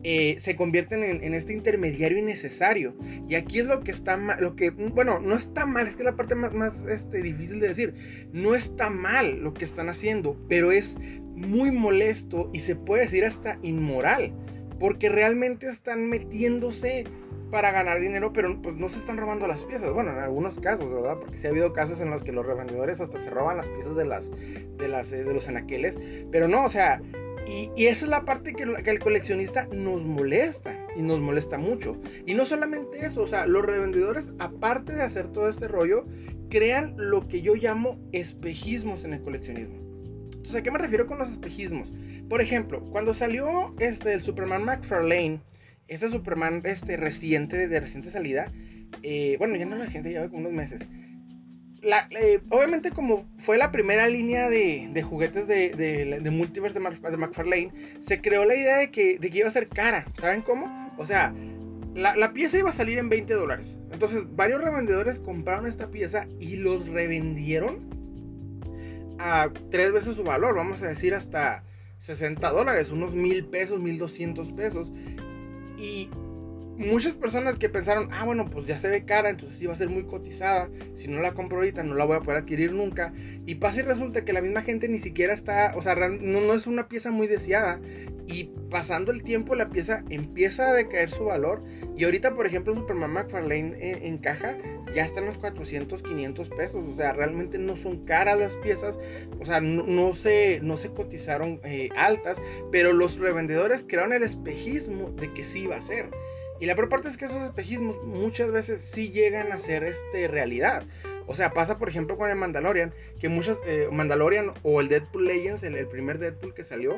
eh, 0.05 0.35
se 0.39 0.57
convierten 0.57 1.01
en, 1.01 1.33
este 1.33 1.53
intermediario 1.53 2.17
innecesario. 2.17 2.93
Y 3.27 3.35
aquí 3.35 3.59
es 3.59 3.65
lo 3.65 3.81
que 3.81 3.91
está 3.91 4.17
mal, 4.17 4.37
lo 4.41 4.55
que, 4.55 4.71
bueno, 4.71 5.21
no 5.21 5.35
está 5.35 5.65
mal, 5.65 5.87
es 5.87 5.95
que 5.95 6.01
es 6.01 6.05
la 6.05 6.17
parte 6.17 6.35
más, 6.35 6.53
más 6.53 6.85
este, 6.85 7.21
difícil 7.21 7.61
de 7.61 7.69
decir. 7.69 7.93
No 8.33 8.53
está 8.53 8.89
mal 8.89 9.39
lo 9.39 9.53
que 9.53 9.63
están 9.63 9.87
haciendo, 9.87 10.37
pero 10.49 10.73
es 10.73 10.97
muy 11.35 11.71
molesto 11.71 12.49
y 12.53 12.59
se 12.59 12.75
puede 12.75 13.03
decir 13.03 13.25
hasta 13.25 13.57
inmoral, 13.61 14.33
porque 14.79 15.09
realmente 15.09 15.67
están 15.67 16.09
metiéndose 16.09 17.05
para 17.53 17.71
ganar 17.71 17.99
dinero, 17.99 18.33
pero 18.33 18.59
pues 18.61 18.75
no 18.75 18.89
se 18.89 18.97
están 18.97 19.17
robando 19.17 19.47
las 19.47 19.63
piezas. 19.63 19.93
Bueno, 19.93 20.11
en 20.11 20.17
algunos 20.17 20.59
casos, 20.59 20.91
¿verdad? 20.91 21.17
Porque 21.19 21.37
sí 21.37 21.45
ha 21.45 21.51
habido 21.51 21.71
casos 21.71 22.01
en 22.01 22.09
los 22.09 22.23
que 22.23 22.31
los 22.31 22.45
revendedores 22.45 22.99
hasta 22.99 23.19
se 23.19 23.29
roban 23.29 23.57
las 23.57 23.69
piezas 23.69 23.95
de 23.95 24.05
las 24.05 24.31
de 24.77 24.87
las 24.87 25.11
eh, 25.13 25.23
de 25.23 25.33
los 25.33 25.47
anaqueles, 25.47 25.95
pero 26.31 26.47
no, 26.47 26.65
o 26.65 26.69
sea, 26.69 26.99
y, 27.45 27.69
esa 27.85 28.05
es 28.05 28.09
la 28.09 28.25
parte 28.25 28.53
que, 28.53 28.65
que, 28.83 28.89
el 28.89 28.99
coleccionista 28.99 29.67
nos 29.71 30.03
molesta 30.03 30.75
y 30.95 31.01
nos 31.01 31.19
molesta 31.19 31.57
mucho. 31.57 31.95
Y 32.25 32.33
no 32.33 32.45
solamente 32.45 33.05
eso, 33.05 33.21
o 33.21 33.27
sea, 33.27 33.45
los 33.45 33.63
revendedores, 33.63 34.31
aparte 34.39 34.95
de 34.95 35.03
hacer 35.03 35.27
todo 35.27 35.47
este 35.47 35.67
rollo, 35.67 36.05
crean 36.49 36.95
lo 36.97 37.27
que 37.27 37.41
yo 37.41 37.55
llamo 37.55 37.99
espejismos 38.13 39.05
en 39.05 39.13
el 39.13 39.21
coleccionismo. 39.21 39.92
Entonces, 40.43 40.59
¿a 40.59 40.63
qué 40.63 40.71
me 40.71 40.77
refiero 40.77 41.07
con 41.07 41.19
los 41.19 41.31
espejismos? 41.31 41.89
Por 42.27 42.41
ejemplo, 42.41 42.83
cuando 42.91 43.13
salió 43.13 43.73
este, 43.79 44.11
el 44.11 44.21
Superman 44.21 44.65
McFarlane, 44.65 45.39
este 45.87 46.09
Superman 46.09 46.61
este, 46.65 46.97
reciente, 46.97 47.69
de 47.69 47.79
reciente 47.79 48.09
salida, 48.09 48.51
eh, 49.03 49.37
bueno, 49.39 49.55
ya 49.55 49.65
no 49.65 49.77
reciente, 49.77 50.09
lleva 50.09 50.27
como 50.27 50.41
unos 50.41 50.51
meses. 50.51 50.81
Eh, 52.19 52.41
obviamente 52.49 52.91
como 52.91 53.25
fue 53.37 53.57
la 53.57 53.71
primera 53.71 54.09
línea 54.09 54.49
de, 54.49 55.01
juguetes 55.01 55.47
de, 55.47 55.69
de, 56.21 56.29
Multiverse 56.29 56.77
de, 56.77 57.17
McFarlane, 57.17 57.71
se 58.01 58.19
creó 58.19 58.43
la 58.43 58.57
idea 58.57 58.79
de 58.79 58.91
que, 58.91 59.17
de 59.19 59.29
que 59.29 59.37
iba 59.37 59.47
a 59.47 59.51
ser 59.51 59.69
cara. 59.69 60.05
¿Saben 60.19 60.41
cómo? 60.41 60.93
O 60.97 61.05
sea, 61.05 61.33
la, 61.95 62.17
la, 62.17 62.33
pieza 62.33 62.59
iba 62.59 62.69
a 62.69 62.73
salir 62.73 62.97
en 62.97 63.07
20 63.07 63.33
dólares. 63.33 63.79
Entonces 63.93 64.23
varios 64.35 64.61
revendedores 64.61 65.19
compraron 65.19 65.67
esta 65.67 65.89
pieza 65.89 66.27
y 66.37 66.57
los 66.57 66.89
revendieron 66.89 68.02
a 69.19 69.51
tres 69.69 69.91
veces 69.93 70.15
su 70.15 70.23
valor, 70.23 70.55
vamos 70.55 70.81
a 70.83 70.87
decir 70.87 71.13
hasta 71.13 71.63
60 71.99 72.51
dólares, 72.51 72.91
unos 72.91 73.13
mil 73.13 73.45
pesos, 73.45 73.79
mil 73.79 73.97
doscientos 73.97 74.51
pesos. 74.51 74.91
Y 75.77 76.09
muchas 76.77 77.15
personas 77.15 77.57
que 77.57 77.69
pensaron, 77.69 78.09
ah, 78.11 78.25
bueno, 78.25 78.49
pues 78.49 78.65
ya 78.65 78.77
se 78.77 78.89
ve 78.89 79.05
cara, 79.05 79.29
entonces 79.29 79.57
sí 79.57 79.67
va 79.67 79.73
a 79.73 79.77
ser 79.77 79.89
muy 79.89 80.03
cotizada. 80.03 80.69
Si 80.95 81.07
no 81.07 81.21
la 81.21 81.33
compro 81.33 81.57
ahorita, 81.59 81.83
no 81.83 81.95
la 81.95 82.05
voy 82.05 82.17
a 82.17 82.21
poder 82.21 82.41
adquirir 82.41 82.73
nunca. 82.73 83.13
Y 83.45 83.55
pasa 83.55 83.81
y 83.81 83.83
resulta 83.83 84.23
que 84.23 84.33
la 84.33 84.41
misma 84.41 84.61
gente 84.61 84.87
ni 84.87 84.99
siquiera 84.99 85.33
está, 85.33 85.73
o 85.75 85.81
sea, 85.81 85.95
no, 85.95 86.53
es 86.53 86.67
una 86.67 86.87
pieza 86.87 87.11
muy 87.11 87.27
deseada. 87.27 87.79
Y 88.25 88.45
pasando 88.69 89.11
el 89.11 89.23
tiempo, 89.23 89.53
la 89.55 89.69
pieza 89.69 90.03
empieza 90.09 90.69
a 90.69 90.73
decaer 90.73 91.09
su 91.09 91.25
valor. 91.25 91.61
Y 91.95 92.05
ahorita, 92.05 92.35
por 92.35 92.47
ejemplo, 92.47 92.73
Superman 92.73 93.11
McFarlane 93.11 93.75
en, 93.79 94.03
en 94.03 94.17
caja 94.17 94.57
ya 94.93 95.03
están 95.03 95.25
los 95.25 95.37
400, 95.37 96.01
500 96.03 96.49
pesos. 96.49 96.83
O 96.87 96.93
sea, 96.93 97.13
realmente 97.13 97.57
no 97.57 97.75
son 97.75 98.05
caras 98.05 98.39
las 98.39 98.55
piezas. 98.57 98.97
O 99.39 99.45
sea, 99.45 99.59
no, 99.59 100.13
se, 100.13 100.59
no 100.61 100.77
se 100.77 100.89
cotizaron 100.91 101.59
eh, 101.63 101.89
altas. 101.95 102.41
Pero 102.71 102.93
los 102.93 103.19
revendedores 103.19 103.85
crearon 103.87 104.13
el 104.13 104.23
espejismo 104.23 105.11
de 105.11 105.33
que 105.33 105.43
sí 105.43 105.67
va 105.67 105.77
a 105.77 105.81
ser. 105.81 106.09
Y 106.59 106.65
la 106.65 106.75
peor 106.75 106.89
parte 106.89 107.07
es 107.07 107.17
que 107.17 107.25
esos 107.25 107.43
espejismos 107.43 108.03
muchas 108.03 108.51
veces 108.51 108.81
sí 108.81 109.11
llegan 109.11 109.51
a 109.51 109.59
ser 109.59 109.83
este, 109.83 110.27
realidad. 110.27 110.83
O 111.27 111.35
sea, 111.35 111.51
pasa 111.51 111.77
por 111.77 111.89
ejemplo 111.89 112.17
con 112.17 112.29
el 112.29 112.35
Mandalorian, 112.35 112.93
que 113.19 113.29
muchos, 113.29 113.57
eh, 113.65 113.87
Mandalorian 113.91 114.53
o 114.63 114.81
el 114.81 114.89
Deadpool 114.89 115.25
Legends, 115.25 115.63
el, 115.63 115.75
el, 115.75 115.87
primer 115.87 116.19
Deadpool 116.19 116.53
que 116.53 116.63
salió, 116.63 116.95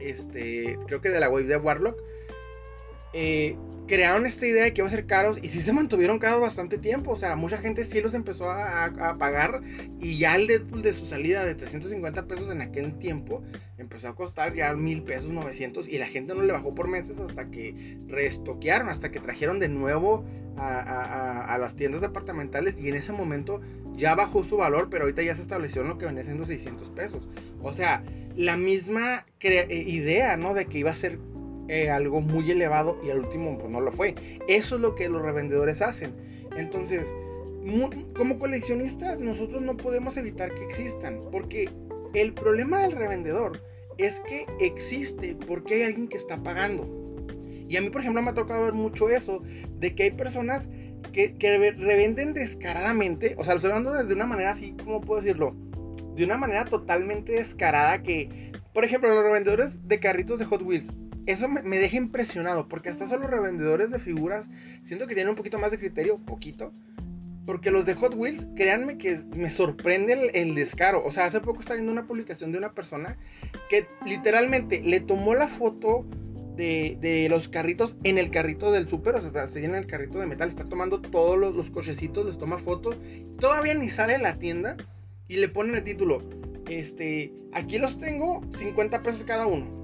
este, 0.00 0.78
creo 0.86 1.00
que 1.00 1.10
de 1.10 1.20
la 1.20 1.28
wave 1.28 1.44
de 1.44 1.56
Warlock, 1.56 1.98
eh, 3.14 3.56
crearon 3.86 4.26
esta 4.26 4.46
idea 4.46 4.64
de 4.64 4.72
que 4.72 4.80
iba 4.80 4.88
a 4.88 4.90
ser 4.90 5.06
caros 5.06 5.38
y 5.42 5.48
sí 5.48 5.60
se 5.60 5.72
mantuvieron 5.72 6.18
caros 6.18 6.40
bastante 6.40 6.78
tiempo. 6.78 7.12
O 7.12 7.16
sea, 7.16 7.36
mucha 7.36 7.58
gente 7.58 7.84
sí 7.84 8.00
los 8.00 8.14
empezó 8.14 8.50
a, 8.50 9.16
pagar 9.18 9.60
y 10.00 10.18
ya 10.18 10.36
el 10.36 10.46
Deadpool 10.46 10.82
de 10.82 10.92
su 10.92 11.06
salida 11.06 11.44
de 11.44 11.54
350 11.54 12.26
pesos 12.26 12.50
en 12.50 12.60
aquel 12.60 12.94
tiempo 12.98 13.42
empezó 13.78 14.08
a 14.08 14.14
costar 14.14 14.54
ya 14.54 14.74
mil 14.74 15.02
pesos, 15.02 15.30
900 15.30 15.88
y 15.88 15.98
la 15.98 16.06
gente 16.06 16.34
no 16.34 16.42
le 16.42 16.52
bajó 16.52 16.74
por 16.74 16.88
meses 16.88 17.18
hasta 17.18 17.50
que 17.50 17.98
restoquearon, 18.08 18.88
hasta 18.88 19.10
que 19.10 19.20
trajeron 19.20 19.58
de 19.58 19.68
nuevo 19.68 20.24
a, 20.56 21.56
las 21.60 21.76
tiendas 21.76 22.00
departamentales 22.00 22.78
y 22.80 22.88
en 22.88 22.96
ese 22.96 23.12
momento 23.12 23.60
ya 23.94 24.14
bajó 24.14 24.44
su 24.44 24.56
valor, 24.56 24.88
pero 24.90 25.04
ahorita 25.04 25.22
ya 25.22 25.34
se 25.34 25.42
estableció 25.42 25.82
en 25.82 25.88
lo 25.88 25.98
que 25.98 26.06
venía 26.06 26.24
siendo 26.24 26.46
600 26.46 26.90
pesos. 26.90 27.28
O 27.62 27.72
sea, 27.72 28.02
la 28.36 28.56
misma 28.56 29.26
eh, 29.40 29.84
idea, 29.86 30.36
¿no? 30.36 30.54
De 30.54 30.66
que 30.66 30.78
iba 30.78 30.90
a 30.90 30.94
ser 30.94 31.18
eh, 31.68 31.90
algo 31.90 32.20
muy 32.20 32.50
elevado 32.50 32.98
y 33.04 33.10
al 33.10 33.20
último 33.20 33.58
pues 33.58 33.70
no 33.70 33.80
lo 33.80 33.92
fue. 33.92 34.14
Eso 34.48 34.76
es 34.76 34.80
lo 34.80 34.94
que 34.94 35.08
los 35.08 35.22
revendedores 35.22 35.82
hacen. 35.82 36.12
Entonces, 36.56 37.14
como 38.16 38.38
coleccionistas 38.38 39.18
nosotros 39.18 39.62
no 39.62 39.76
podemos 39.76 40.16
evitar 40.16 40.54
que 40.54 40.64
existan, 40.64 41.20
porque 41.32 41.70
el 42.12 42.32
problema 42.34 42.82
del 42.82 42.92
revendedor 42.92 43.60
es 43.98 44.20
que 44.20 44.46
existe 44.60 45.36
porque 45.46 45.74
hay 45.74 45.82
alguien 45.82 46.08
que 46.08 46.16
está 46.16 46.42
pagando. 46.42 46.86
Y 47.68 47.76
a 47.76 47.80
mí, 47.80 47.90
por 47.90 48.02
ejemplo, 48.02 48.22
me 48.22 48.30
ha 48.30 48.34
tocado 48.34 48.64
ver 48.64 48.74
mucho 48.74 49.08
eso, 49.08 49.42
de 49.78 49.94
que 49.94 50.04
hay 50.04 50.10
personas 50.10 50.68
que, 51.12 51.34
revenden 51.78 52.34
descaradamente, 52.34 53.34
o 53.38 53.44
sea, 53.44 53.54
lo 53.54 53.58
estoy 53.58 53.70
hablando 53.70 54.04
de 54.04 54.14
una 54.14 54.26
manera 54.26 54.50
así, 54.50 54.74
¿cómo 54.84 55.00
puedo 55.00 55.20
decirlo? 55.20 55.54
De 56.14 56.24
una 56.24 56.36
manera 56.36 56.64
totalmente 56.64 57.32
descarada 57.32 58.02
que, 58.02 58.52
por 58.72 58.84
ejemplo, 58.84 59.08
los 59.08 59.24
revendedores 59.24 59.88
de 59.88 60.00
carritos 60.00 60.38
de 60.38 60.44
Hot 60.44 60.62
Wheels, 60.62 60.90
eso 61.26 61.48
me, 61.48 61.78
deja 61.78 61.96
impresionado, 61.96 62.68
porque 62.68 62.90
hasta 62.90 63.08
son 63.08 63.22
los 63.22 63.30
revendedores 63.30 63.90
de 63.90 63.98
figuras, 63.98 64.50
siento 64.82 65.06
que 65.06 65.14
tienen 65.14 65.30
un 65.30 65.36
poquito 65.36 65.58
más 65.58 65.70
de 65.70 65.78
criterio, 65.78 66.18
poquito. 66.18 66.72
Porque 67.46 67.70
los 67.70 67.84
de 67.84 67.94
Hot 67.94 68.14
Wheels, 68.14 68.48
créanme 68.56 68.96
que 68.96 69.18
me 69.36 69.50
sorprende 69.50 70.30
el, 70.32 70.54
descaro. 70.54 71.04
O 71.04 71.12
sea, 71.12 71.26
hace 71.26 71.40
poco 71.40 71.60
estaba 71.60 71.74
viendo 71.74 71.92
una 71.92 72.06
publicación 72.06 72.52
de 72.52 72.58
una 72.58 72.72
persona 72.72 73.18
que 73.68 73.86
literalmente 74.06 74.80
le 74.82 75.00
tomó 75.00 75.34
la 75.34 75.48
foto 75.48 76.06
de, 76.56 77.26
los 77.28 77.48
carritos 77.48 77.98
en 78.02 78.16
el 78.16 78.30
carrito 78.30 78.72
del 78.72 78.88
super, 78.88 79.16
o 79.16 79.20
sea, 79.20 79.46
se 79.46 79.60
llena 79.60 79.76
el 79.76 79.86
carrito 79.86 80.18
de 80.18 80.26
metal, 80.26 80.48
está 80.48 80.64
tomando 80.64 81.02
todos 81.02 81.36
los, 81.38 81.54
los 81.54 81.70
cochecitos, 81.70 82.24
les 82.24 82.38
toma 82.38 82.58
fotos, 82.58 82.96
todavía 83.38 83.74
ni 83.74 83.90
sale 83.90 84.14
en 84.14 84.22
la 84.22 84.38
tienda 84.38 84.76
y 85.28 85.36
le 85.36 85.48
ponen 85.48 85.74
el 85.74 85.84
título, 85.84 86.22
este, 86.70 87.34
aquí 87.52 87.78
los 87.78 87.98
tengo, 87.98 88.40
50 88.54 89.02
pesos 89.02 89.24
cada 89.24 89.46
uno 89.46 89.83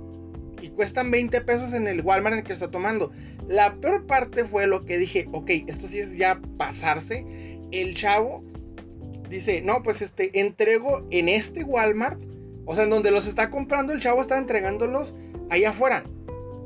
y 0.61 0.69
cuestan 0.71 1.11
20 1.11 1.41
pesos 1.43 1.73
en 1.73 1.89
el 1.89 2.03
Walmart 2.03 2.35
en 2.35 2.39
el 2.41 2.45
que 2.45 2.53
está 2.53 2.71
tomando. 2.71 3.13
La 3.49 3.75
peor 3.77 4.07
parte 4.07 4.45
fue 4.45 4.67
lo 4.67 4.85
que 4.85 4.99
dije, 4.99 5.27
ok, 5.33 5.51
esto 5.67 5.87
sí 5.87 5.99
es 5.99 6.17
ya 6.17 6.41
pasarse. 6.57 7.25
El 7.73 7.95
chavo 7.95 8.45
dice, 9.29 9.63
no, 9.63 9.83
pues 9.83 10.03
este, 10.03 10.41
entrego 10.41 11.07
en 11.11 11.29
este 11.29 11.65
Walmart, 11.65 12.21
o 12.67 12.75
sea, 12.75 12.85
en 12.85 12.91
donde 12.91 13.11
los 13.11 13.27
está 13.27 13.51
comprando, 13.51 13.93
el 13.93 14.01
chavo 14.01 14.21
está 14.21 14.39
entregándolos 14.39 15.15
allá 15.49 15.71
afuera. 15.71 16.05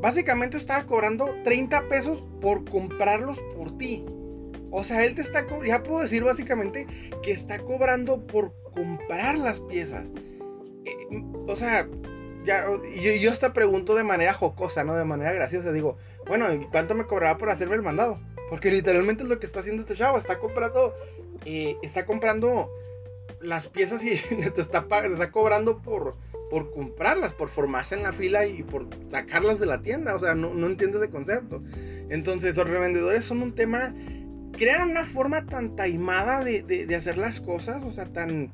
Básicamente 0.01 0.57
estaba 0.57 0.85
cobrando 0.85 1.35
30 1.45 1.89
pesos 1.89 2.23
por 2.41 2.69
comprarlos 2.69 3.39
por 3.57 3.79
ti. 3.79 4.05
O 4.71 4.83
sea, 4.83 5.05
él 5.05 5.15
te 5.15 5.23
está 5.23 5.47
ya 5.65 5.83
puedo 5.83 6.01
decir 6.01 6.25
básicamente 6.25 6.87
que 7.23 7.31
está 7.31 7.59
cobrando 7.61 8.27
por 8.27 8.53
comprar 8.75 9.39
las 9.39 9.61
piezas. 9.61 10.13
Eh, 10.85 11.23
o 11.47 11.57
sea, 11.57 11.89
ya, 12.45 12.67
yo, 13.21 13.33
hasta 13.33 13.53
pregunto 13.53 13.95
de 13.95 14.05
manera 14.05 14.35
jocosa, 14.35 14.85
¿no? 14.85 14.95
De 14.95 15.05
manera 15.05 15.33
graciosa. 15.33 15.73
Digo, 15.73 15.97
bueno, 16.27 16.47
¿cuánto 16.71 16.95
me 16.95 17.07
cobraba 17.07 17.39
por 17.39 17.51
hacerme 17.51 17.77
el 17.77 17.83
mandado? 17.83 18.19
Porque 18.51 18.71
literalmente 18.71 19.23
es 19.23 19.29
lo 19.29 19.39
que 19.39 19.47
está 19.47 19.61
haciendo 19.61 19.83
este 19.83 19.97
chavo. 19.97 20.19
Está 20.19 20.39
comprando, 20.39 20.95
eh, 21.47 21.77
está 21.83 22.05
comprando 22.05 22.71
las 23.41 23.69
piezas 23.69 24.05
y 24.05 24.11
te 24.51 24.61
está, 24.61 24.87
está 25.05 25.31
cobrando 25.31 25.79
por, 25.79 26.17
por 26.51 26.71
comprarlas, 26.73 27.33
por 27.33 27.49
formarse 27.49 27.95
en 27.95 28.03
la 28.03 28.13
fila 28.13 28.47
y 28.47 28.63
por 28.63 28.89
sacarlas 29.11 29.59
de 29.59 29.67
la 29.67 29.81
tienda. 29.81 30.15
O 30.15 30.19
sea, 30.19 30.35
no, 30.35 30.53
no 30.53 30.67
entiendo 30.67 31.03
ese 31.03 31.11
concepto. 31.11 31.63
Entonces, 32.11 32.57
los 32.57 32.69
revendedores 32.69 33.25
son 33.25 33.43
un 33.43 33.55
tema. 33.55 33.95
Crean 34.53 34.91
una 34.91 35.05
forma 35.05 35.47
tan 35.47 35.75
taimada 35.77 36.45
de, 36.45 36.63
de 36.63 36.95
hacer 36.95 37.19
las 37.19 37.41
cosas, 37.41 37.83
o 37.83 37.91
sea, 37.91 38.13
tan 38.13 38.53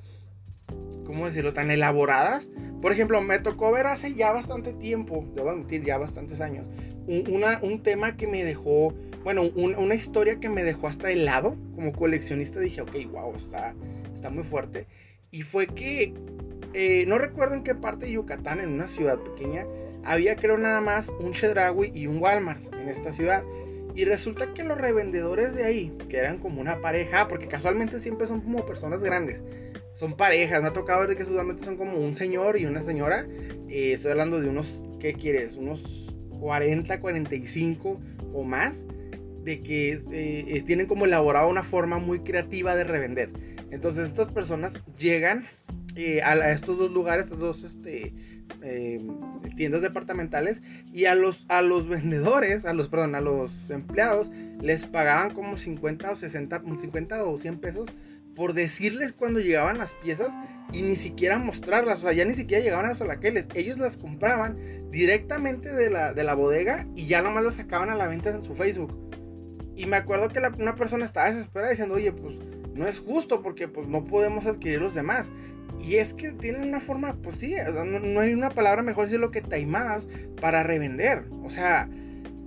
¿cómo 1.04 1.26
decirlo?, 1.26 1.52
tan 1.52 1.70
elaboradas. 1.70 2.50
Por 2.80 2.92
ejemplo, 2.92 3.20
me 3.20 3.38
tocó 3.38 3.72
ver 3.72 3.86
hace 3.86 4.14
ya 4.14 4.32
bastante 4.32 4.72
tiempo, 4.72 5.24
debo 5.34 5.50
admitir, 5.50 5.84
ya 5.84 5.98
bastantes 5.98 6.40
años, 6.40 6.66
un, 7.06 7.44
un 7.62 7.82
tema 7.82 8.16
que 8.16 8.26
me 8.26 8.44
dejó, 8.44 8.94
bueno, 9.24 9.42
una 9.54 9.94
historia 9.94 10.40
que 10.40 10.48
me 10.48 10.62
dejó 10.62 10.88
hasta 10.88 11.10
helado. 11.10 11.56
Como 11.74 11.92
coleccionista 11.92 12.60
dije, 12.60 12.80
ok, 12.80 12.94
wow, 13.10 13.34
está, 13.36 13.74
está 14.14 14.30
muy 14.30 14.44
fuerte. 14.44 14.86
Y 15.30 15.42
fue 15.42 15.66
que, 15.66 16.14
eh, 16.72 17.04
no 17.06 17.18
recuerdo 17.18 17.54
en 17.54 17.64
qué 17.64 17.74
parte 17.74 18.06
de 18.06 18.12
Yucatán, 18.12 18.60
en 18.60 18.70
una 18.70 18.88
ciudad 18.88 19.18
pequeña, 19.18 19.66
había 20.04 20.36
creo 20.36 20.56
nada 20.56 20.80
más 20.80 21.10
un 21.20 21.32
Chedraui 21.32 21.92
y 21.94 22.06
un 22.06 22.18
Walmart 22.18 22.72
en 22.74 22.88
esta 22.88 23.12
ciudad. 23.12 23.44
Y 23.94 24.04
resulta 24.04 24.54
que 24.54 24.62
los 24.62 24.78
revendedores 24.78 25.54
de 25.54 25.64
ahí, 25.64 25.92
que 26.08 26.18
eran 26.18 26.38
como 26.38 26.60
una 26.60 26.80
pareja, 26.80 27.28
porque 27.28 27.48
casualmente 27.48 27.98
siempre 28.00 28.26
son 28.26 28.40
como 28.40 28.64
personas 28.64 29.02
grandes, 29.02 29.44
son 30.00 30.16
parejas, 30.16 30.62
me 30.62 30.68
ha 30.68 30.72
tocado 30.72 31.06
ver 31.06 31.14
que 31.14 31.26
solamente 31.26 31.62
son 31.62 31.76
como 31.76 31.98
un 31.98 32.16
señor 32.16 32.58
y 32.58 32.64
una 32.64 32.80
señora. 32.80 33.26
Eh, 33.68 33.92
estoy 33.92 34.12
hablando 34.12 34.40
de 34.40 34.48
unos, 34.48 34.82
¿qué 34.98 35.12
quieres? 35.12 35.56
Unos 35.56 36.16
40, 36.40 37.00
45 37.00 38.00
o 38.32 38.42
más. 38.42 38.86
De 39.44 39.60
que 39.60 40.00
eh, 40.10 40.62
tienen 40.64 40.86
como 40.86 41.04
elaborado 41.04 41.48
una 41.48 41.62
forma 41.62 41.98
muy 41.98 42.20
creativa 42.20 42.74
de 42.76 42.84
revender. 42.84 43.30
Entonces 43.70 44.06
estas 44.06 44.32
personas 44.32 44.82
llegan 44.98 45.46
eh, 45.96 46.22
a, 46.22 46.50
estos 46.50 46.78
dos 46.78 46.90
lugares, 46.90 47.26
estos 47.26 47.38
dos 47.38 47.64
este, 47.64 48.14
tiendas 49.54 49.82
departamentales 49.82 50.62
y 50.94 51.04
a 51.04 51.14
los, 51.14 51.44
a 51.48 51.60
los 51.60 51.86
vendedores, 51.86 52.64
a 52.64 52.72
los, 52.72 52.88
perdón, 52.88 53.16
a 53.16 53.20
los 53.20 53.68
empleados 53.68 54.30
les 54.62 54.86
pagaban 54.86 55.34
como 55.34 55.58
50 55.58 56.10
o 56.10 56.16
60, 56.16 56.62
50 56.80 57.24
o 57.24 57.36
100 57.36 57.58
pesos 57.58 57.90
por 58.34 58.54
decirles 58.54 59.12
cuando 59.12 59.40
llegaban 59.40 59.78
las 59.78 59.92
piezas 59.94 60.34
y 60.72 60.82
ni 60.82 60.96
siquiera 60.96 61.38
mostrarlas, 61.38 61.98
o 61.98 62.02
sea, 62.02 62.12
ya 62.12 62.24
ni 62.24 62.34
siquiera 62.34 62.62
llegaban 62.62 62.86
a 62.86 62.90
los 62.90 63.00
alaqueles, 63.00 63.48
ellos 63.54 63.78
las 63.78 63.96
compraban 63.96 64.90
directamente 64.90 65.72
de 65.72 65.90
la, 65.90 66.12
de 66.12 66.24
la 66.24 66.34
bodega 66.34 66.86
y 66.94 67.06
ya 67.06 67.22
nomás 67.22 67.44
las 67.44 67.54
sacaban 67.54 67.90
a 67.90 67.96
la 67.96 68.06
venta 68.06 68.30
en 68.30 68.44
su 68.44 68.54
Facebook. 68.54 68.96
Y 69.76 69.86
me 69.86 69.96
acuerdo 69.96 70.28
que 70.28 70.40
una 70.58 70.74
persona 70.74 71.04
estaba 71.04 71.28
desesperada 71.28 71.70
diciendo, 71.70 71.94
oye, 71.94 72.12
pues 72.12 72.36
no 72.74 72.86
es 72.86 72.98
justo 72.98 73.42
porque 73.42 73.68
pues 73.68 73.88
no 73.88 74.04
podemos 74.04 74.46
adquirir 74.46 74.80
los 74.80 74.94
demás. 74.94 75.30
Y 75.82 75.96
es 75.96 76.12
que 76.12 76.32
tienen 76.32 76.68
una 76.68 76.80
forma, 76.80 77.14
pues 77.22 77.38
sí, 77.38 77.54
no, 77.84 78.20
hay 78.20 78.32
una 78.34 78.50
palabra 78.50 78.82
mejor 78.82 79.04
decirlo 79.04 79.30
que 79.30 79.40
taimadas 79.40 80.08
para 80.40 80.62
revender. 80.62 81.24
O 81.42 81.50
sea, 81.50 81.88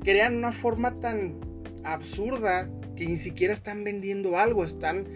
crean 0.04 0.36
una 0.36 0.52
forma 0.52 1.00
tan 1.00 1.36
absurda 1.84 2.70
que 2.96 3.08
ni 3.08 3.18
siquiera 3.18 3.54
están 3.54 3.84
vendiendo 3.84 4.38
algo, 4.38 4.63
están 4.63 5.08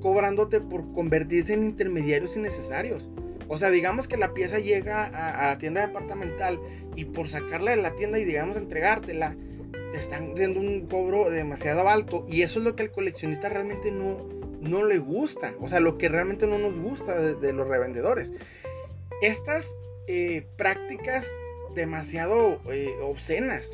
cobrándote 0.00 0.60
por 0.60 0.92
convertirse 0.92 1.54
en 1.54 1.64
intermediarios 1.64 2.36
innecesarios. 2.36 3.08
O 3.48 3.56
sea, 3.56 3.70
digamos 3.70 4.08
que 4.08 4.16
la 4.16 4.34
pieza 4.34 4.58
llega 4.58 5.04
a, 5.04 5.48
la 5.48 5.58
tienda 5.58 5.86
departamental 5.86 6.60
y 6.96 7.06
por 7.06 7.28
sacarla 7.28 7.70
de 7.70 7.82
la 7.82 7.94
tienda 7.94 8.18
y 8.18 8.24
digamos 8.24 8.56
entregártela, 8.56 9.34
te 9.92 9.96
están 9.96 10.34
dando 10.34 10.60
un 10.60 10.86
cobro 10.86 11.30
demasiado 11.30 11.88
alto 11.88 12.26
y 12.28 12.42
eso 12.42 12.58
es 12.58 12.66
lo 12.66 12.76
que 12.76 12.82
el 12.82 12.90
coleccionista 12.90 13.48
realmente 13.48 13.90
no, 13.90 14.18
no 14.60 14.84
le 14.84 14.98
gusta. 14.98 15.54
O 15.60 15.68
sea, 15.68 15.80
lo 15.80 15.96
que 15.96 16.10
realmente 16.10 16.46
no 16.46 16.58
nos 16.58 16.78
gusta 16.78 17.18
de, 17.18 17.52
los 17.54 17.66
revendedores. 17.66 18.32
Estas 19.22 19.74
eh, 20.06 20.46
prácticas 20.56 21.34
demasiado 21.74 22.60
eh, 22.70 22.94
obscenas, 23.02 23.70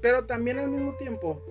pero 0.00 0.24
también 0.24 0.58
al 0.58 0.70
mismo 0.70 0.94
tiempo 0.94 1.42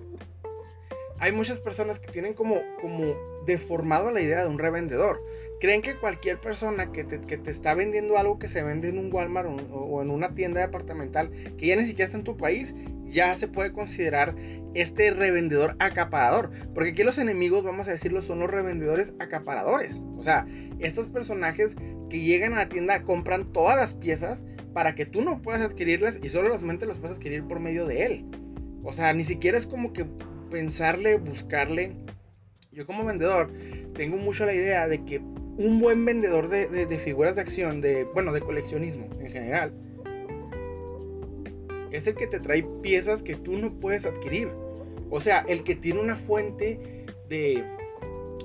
hay 1.20 1.32
muchas 1.32 1.58
personas 1.58 1.98
que 1.98 2.10
tienen 2.10 2.34
como, 2.34 2.60
como 2.80 3.14
deformado 3.48 4.12
la 4.12 4.20
idea 4.20 4.42
de 4.42 4.48
un 4.48 4.58
revendedor. 4.58 5.20
Creen 5.60 5.82
que 5.82 5.96
cualquier 5.96 6.40
persona 6.40 6.92
que 6.92 7.02
te, 7.02 7.20
que 7.20 7.36
te 7.36 7.50
está 7.50 7.74
vendiendo 7.74 8.16
algo 8.16 8.38
que 8.38 8.46
se 8.46 8.62
vende 8.62 8.88
en 8.88 8.98
un 8.98 9.12
Walmart 9.12 9.48
o, 9.72 10.00
en 10.00 10.10
una 10.10 10.34
tienda 10.34 10.60
departamental 10.60 11.30
que 11.56 11.66
ya 11.66 11.74
ni 11.74 11.84
siquiera 11.84 12.04
está 12.04 12.18
en 12.18 12.24
tu 12.24 12.36
país, 12.36 12.76
ya 13.06 13.34
se 13.34 13.48
puede 13.48 13.72
considerar 13.72 14.36
este 14.74 15.10
revendedor 15.10 15.74
acaparador. 15.80 16.50
Porque 16.74 16.90
aquí 16.90 17.02
los 17.02 17.18
enemigos, 17.18 17.64
vamos 17.64 17.88
a 17.88 17.92
decirlo, 17.92 18.22
son 18.22 18.38
los 18.38 18.50
revendedores 18.50 19.14
acaparadores. 19.18 20.00
O 20.16 20.22
sea, 20.22 20.46
estos 20.78 21.06
personajes 21.06 21.74
que 22.08 22.20
llegan 22.20 22.52
a 22.52 22.58
la 22.58 22.68
tienda 22.68 23.02
compran 23.02 23.52
todas 23.52 23.76
las 23.76 23.94
piezas 23.94 24.44
para 24.72 24.94
que 24.94 25.06
tú 25.06 25.22
no 25.22 25.42
puedas 25.42 25.62
adquirirlas 25.62 26.20
y 26.22 26.28
solamente 26.28 26.86
las 26.86 26.98
puedes 26.98 27.16
adquirir 27.16 27.44
por 27.48 27.58
medio 27.58 27.86
de 27.86 28.06
él. 28.06 28.24
O 28.84 28.92
sea, 28.92 29.12
ni 29.12 29.24
siquiera 29.24 29.58
es 29.58 29.66
como 29.66 29.92
que 29.92 30.06
pensarle, 30.50 31.16
buscarle 31.16 31.96
yo 32.78 32.86
como 32.86 33.04
vendedor 33.04 33.50
tengo 33.94 34.16
mucho 34.16 34.46
la 34.46 34.54
idea 34.54 34.86
de 34.86 35.04
que 35.04 35.18
un 35.18 35.80
buen 35.80 36.04
vendedor 36.04 36.48
de, 36.48 36.98
figuras 37.00 37.34
de 37.34 37.42
acción, 37.42 37.80
de, 37.80 38.04
bueno, 38.04 38.32
de 38.32 38.40
coleccionismo 38.40 39.08
en 39.18 39.32
general, 39.32 39.72
es 41.90 42.06
el 42.06 42.14
que 42.14 42.28
te 42.28 42.38
trae 42.38 42.64
piezas 42.80 43.24
que 43.24 43.34
tú 43.34 43.58
no 43.58 43.72
puedes 43.80 44.06
adquirir. 44.06 44.48
O 45.10 45.20
sea, 45.20 45.40
el 45.48 45.64
que 45.64 45.74
tiene 45.74 46.00
una 46.00 46.14
fuente 46.14 46.78
de, 47.28 47.64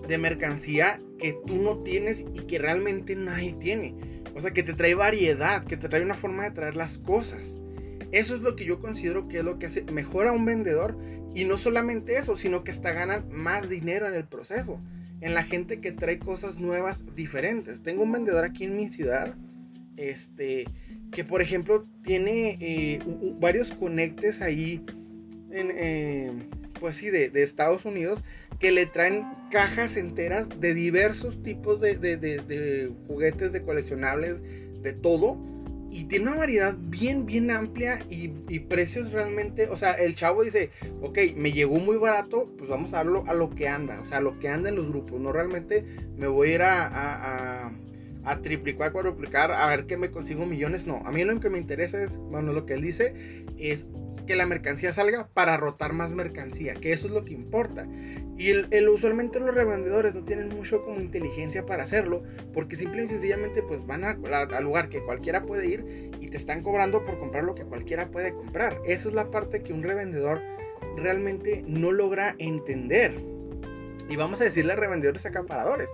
de 0.08 0.18
mercancía 0.18 1.00
que 1.20 1.38
tú 1.46 1.62
no 1.62 1.78
tienes 1.84 2.26
y 2.34 2.40
que 2.40 2.58
realmente 2.58 3.16
nadie 3.16 3.54
tiene. 3.54 3.94
O 4.34 4.42
sea, 4.42 4.52
que 4.52 4.64
te 4.64 4.74
trae 4.74 4.96
variedad, 4.96 5.64
que 5.64 5.78
te 5.78 5.88
trae 5.88 6.02
una 6.02 6.16
forma 6.16 6.46
de 6.46 6.52
traer 6.52 6.76
las 6.76 6.98
cosas. 6.98 7.56
Eso 8.12 8.36
es 8.36 8.42
lo 8.42 8.56
que 8.56 8.66
yo 8.66 8.80
considero 8.80 9.28
que 9.28 9.40
es 9.40 9.44
lo 9.44 9.60
que 9.60 9.68
hace 9.68 9.84
mejor 9.84 10.26
a 10.26 10.32
un 10.32 10.46
vendedor. 10.46 10.98
Y 11.34 11.46
no 11.46 11.58
solamente 11.58 12.18
eso, 12.18 12.36
sino 12.36 12.64
que 12.64 12.72
hasta 12.72 12.92
ganan 12.92 13.26
más 13.32 13.70
dinero 13.70 14.08
en 14.08 14.14
el 14.14 14.26
proceso. 14.26 14.80
En 15.22 15.34
la 15.34 15.44
gente 15.44 15.80
que 15.80 15.92
trae 15.92 16.20
cosas 16.20 16.60
nuevas, 16.60 17.04
diferentes. 17.16 17.82
Tengo 17.82 18.04
un 18.04 18.12
vendedor 18.12 18.44
aquí 18.44 18.66
en 18.66 18.78
mi 18.78 18.90
ciudad. 18.90 19.36
Este. 19.98 20.66
Que 21.12 21.24
por 21.24 21.42
ejemplo 21.42 21.86
tiene 22.04 22.58
eh, 22.60 23.00
varios 23.40 23.72
conectes 23.72 24.42
ahí. 24.42 24.84
En, 25.52 25.72
eh, 25.72 26.32
pues 26.80 26.98
sí, 26.98 27.10
de, 27.10 27.30
de 27.30 27.44
Estados 27.44 27.86
Unidos 27.86 28.24
que 28.64 28.72
le 28.72 28.86
traen 28.86 29.26
cajas 29.52 29.98
enteras 29.98 30.48
de 30.62 30.74
diversos 30.74 31.44
tipos 31.44 31.82
de, 31.82 32.94
juguetes, 33.08 33.52
de 33.52 33.62
coleccionables, 33.62 34.42
de 34.82 34.94
todo. 34.94 35.38
Y 35.94 36.06
tiene 36.06 36.26
una 36.26 36.38
variedad 36.38 36.76
bien, 36.76 37.28
bien 37.28 37.52
amplia 37.52 38.00
y, 38.10 38.28
precios 38.62 39.12
realmente, 39.12 39.68
o 39.70 39.78
sea, 39.78 39.92
el 39.94 40.16
chavo 40.16 40.42
dice, 40.42 40.72
ok, 41.02 41.20
me 41.36 41.52
llegó 41.52 41.78
muy 41.78 41.98
barato, 41.98 42.50
pues 42.58 42.68
vamos 42.68 42.92
a 42.94 42.98
darlo 42.98 43.24
a 43.28 43.36
lo 43.36 43.52
que 43.52 43.68
anda, 43.68 44.02
o 44.02 44.06
sea, 44.08 44.18
a 44.18 44.22
lo 44.22 44.40
que 44.40 44.50
anda 44.50 44.70
en 44.70 44.76
los 44.76 44.88
grupos, 44.88 45.22
no 45.22 45.32
realmente 45.32 45.86
me 46.18 46.28
voy 46.28 46.50
a 46.50 46.56
ir 46.56 46.62
a, 46.64 46.88
a, 46.88 47.72
triplicar, 48.42 48.92
cuadruplicar, 48.92 49.52
a 49.52 49.68
ver 49.68 49.86
que 49.86 49.98
me 49.98 50.12
consigo 50.12 50.46
millones, 50.46 50.88
no, 50.88 51.02
a 51.06 51.12
mí 51.12 51.24
lo 51.24 51.40
que 51.40 51.50
me 51.50 51.58
interesa 51.58 52.02
es, 52.02 52.18
bueno, 52.18 52.54
lo 52.54 52.66
que 52.66 52.74
él 52.74 52.82
dice 52.82 53.46
es 53.58 53.86
que 54.28 54.36
la 54.36 54.46
mercancía 54.46 54.94
salga 54.94 55.28
para 55.34 55.58
rotar 55.58 55.94
más 55.94 56.14
mercancía, 56.14 56.74
que 56.74 56.94
eso 56.94 57.08
es 57.08 57.14
lo 57.14 57.26
que 57.26 57.34
importa. 57.34 57.86
Y 58.38 58.50
el, 58.50 58.90
usualmente 58.90 59.40
los 59.40 59.54
revendedores 59.54 60.16
no 60.16 60.24
tienen 60.24 60.50
mucho 60.50 60.84
como 60.84 61.00
inteligencia 61.00 61.66
para 61.66 61.84
hacerlo, 61.84 62.24
porque 62.54 62.76
simple 62.76 63.04
y 63.04 63.08
sencillamente 63.08 63.62
pues 63.62 63.86
van 63.86 64.04
al 64.04 64.64
lugar 64.64 64.90
que 64.90 65.04
cualquiera 65.04 65.44
puede 65.44 65.68
ir 65.68 66.12
y 66.20 66.28
te 66.30 66.38
están 66.38 66.64
cobrando 66.64 67.06
por 67.06 67.20
comprar 67.20 67.44
lo 67.44 67.56
que 67.56 67.64
cualquiera 67.64 68.10
puede 68.10 68.34
comprar. 68.34 68.80
Esa 68.86 69.10
es 69.10 69.16
la 69.16 69.30
parte 69.30 69.62
que 69.62 69.74
un 69.74 69.84
revendedor 69.84 70.42
realmente 70.96 71.64
no 71.68 71.92
logra 71.92 72.36
entender. 72.40 73.14
Y 74.10 74.16
vamos 74.16 74.42
a 74.42 74.46
decirle 74.46 74.74
a 74.74 74.78
revendedores 74.78 75.26
acaparadores, 75.26 75.90